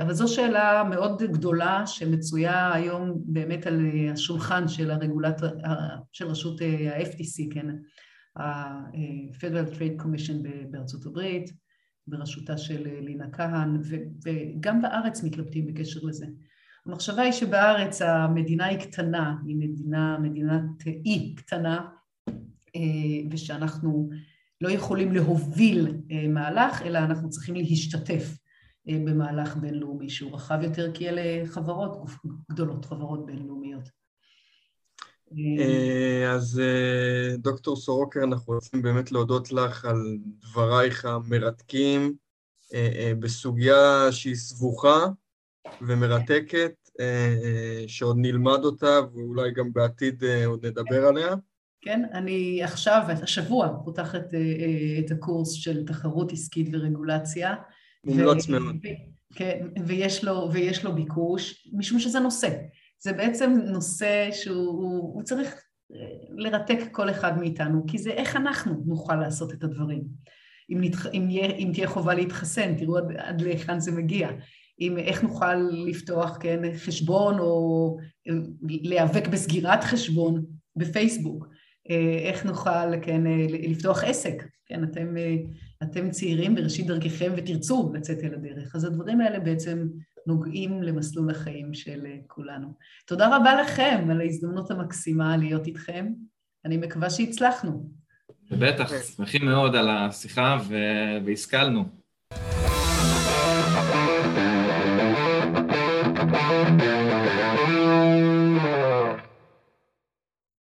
אבל 0.00 0.12
זו 0.12 0.28
שאלה 0.28 0.84
מאוד 0.90 1.22
גדולה 1.22 1.86
שמצויה 1.86 2.72
היום 2.74 3.22
באמת 3.26 3.66
על 3.66 3.80
השולחן 4.12 4.68
של 4.68 4.90
הרגולטור, 4.90 5.48
של 6.12 6.26
רשות 6.26 6.60
ה-FTC, 6.60 7.54
כן, 7.54 7.66
ה-Federal 8.36 9.74
Trade 9.74 10.02
Commission 10.02 10.48
בארצות 10.70 11.06
הברית, 11.06 11.50
בראשותה 12.06 12.58
של 12.58 12.88
לינה 13.00 13.30
כהן, 13.32 13.80
וגם 14.24 14.82
בארץ 14.82 15.24
מתלבטים 15.24 15.66
בקשר 15.66 16.00
לזה. 16.02 16.26
המחשבה 16.86 17.22
היא 17.22 17.32
שבארץ 17.32 18.02
המדינה 18.02 18.64
היא 18.64 18.78
קטנה, 18.78 19.36
היא 19.46 19.56
מדינה, 19.56 20.18
מדינת 20.18 20.86
אי 20.86 21.34
קטנה, 21.34 21.88
ושאנחנו 23.30 24.10
לא 24.60 24.70
יכולים 24.70 25.12
להוביל 25.12 25.96
מהלך, 26.28 26.82
אלא 26.82 26.98
אנחנו 26.98 27.30
צריכים 27.30 27.54
להשתתף 27.54 28.38
במהלך 28.86 29.56
בינלאומי 29.56 30.08
שהוא 30.10 30.34
רחב 30.34 30.58
יותר, 30.62 30.92
כי 30.92 31.08
אלה 31.08 31.46
חברות 31.46 32.06
גדולות, 32.50 32.84
חברות 32.84 33.26
בינלאומיות. 33.26 34.06
אז 36.34 36.62
דוקטור 37.38 37.76
סורוקר, 37.76 38.20
אנחנו 38.22 38.54
רוצים 38.54 38.82
באמת 38.82 39.12
להודות 39.12 39.52
לך 39.52 39.84
על 39.84 40.18
דברייך 40.40 41.04
המרתקים 41.04 42.14
בסוגיה 43.18 44.12
שהיא 44.12 44.34
סבוכה 44.34 45.06
ומרתקת, 45.80 46.72
שעוד 47.86 48.16
נלמד 48.20 48.58
אותה 48.64 49.00
ואולי 49.12 49.52
גם 49.52 49.72
בעתיד 49.72 50.24
עוד 50.46 50.66
נדבר 50.66 51.06
עליה. 51.06 51.34
כן, 51.86 52.02
אני 52.12 52.62
עכשיו, 52.62 53.02
השבוע, 53.22 53.68
פותחת 53.84 54.24
את 54.98 55.10
הקורס 55.10 55.52
של 55.52 55.86
תחרות 55.86 56.32
עסקית 56.32 56.68
ורגולציה. 56.72 57.54
מומלץ 58.04 58.48
מאוד. 58.48 58.76
כן, 59.34 59.66
ויש 59.86 60.24
לו, 60.24 60.48
ויש 60.52 60.84
לו 60.84 60.94
ביקוש, 60.94 61.68
משום 61.72 61.98
שזה 61.98 62.20
נושא. 62.20 62.48
זה 62.98 63.12
בעצם 63.12 63.52
נושא 63.66 64.28
שהוא 64.32 65.22
צריך 65.22 65.54
לרתק 66.36 66.78
כל 66.92 67.10
אחד 67.10 67.38
מאיתנו, 67.38 67.84
כי 67.86 67.98
זה 67.98 68.10
איך 68.10 68.36
אנחנו 68.36 68.82
נוכל 68.86 69.16
לעשות 69.16 69.52
את 69.52 69.64
הדברים. 69.64 70.02
אם, 70.70 70.78
נתח, 70.80 71.06
אם, 71.06 71.30
יהיה, 71.30 71.50
אם 71.50 71.70
תהיה 71.74 71.88
חובה 71.88 72.14
להתחסן, 72.14 72.74
תראו 72.74 72.96
עד, 72.98 73.12
עד 73.16 73.40
להיכן 73.40 73.80
זה 73.80 73.92
מגיע. 73.92 74.28
אם, 74.80 74.98
איך 74.98 75.22
נוכל 75.22 75.54
לפתוח, 75.86 76.38
כן, 76.40 76.60
חשבון 76.76 77.38
או 77.38 77.96
להיאבק 78.62 79.28
בסגירת 79.28 79.84
חשבון 79.84 80.44
בפייסבוק. 80.76 81.55
איך 82.24 82.44
נוכל, 82.44 83.00
כן, 83.02 83.22
לפתוח 83.48 84.04
עסק. 84.04 84.42
כן, 84.66 84.84
אתם, 84.84 85.14
אתם 85.82 86.10
צעירים 86.10 86.54
בראשית 86.54 86.86
דרככם 86.86 87.32
ותרצו 87.36 87.92
לצאת 87.94 88.18
אל 88.24 88.34
הדרך. 88.34 88.76
אז 88.76 88.84
הדברים 88.84 89.20
האלה 89.20 89.40
בעצם 89.40 89.88
נוגעים 90.26 90.82
למסלול 90.82 91.30
החיים 91.30 91.74
של 91.74 92.06
כולנו. 92.26 92.68
תודה 93.06 93.36
רבה 93.36 93.62
לכם 93.62 94.06
על 94.10 94.20
ההזדמנות 94.20 94.70
המקסימה 94.70 95.36
להיות 95.36 95.66
איתכם. 95.66 96.12
אני 96.64 96.76
מקווה 96.76 97.10
שהצלחנו. 97.10 97.90
בטח, 98.50 98.90
שמחים 99.16 99.44
מאוד 99.44 99.76
על 99.76 99.88
השיחה 99.90 100.58
והשכלנו. 101.24 101.84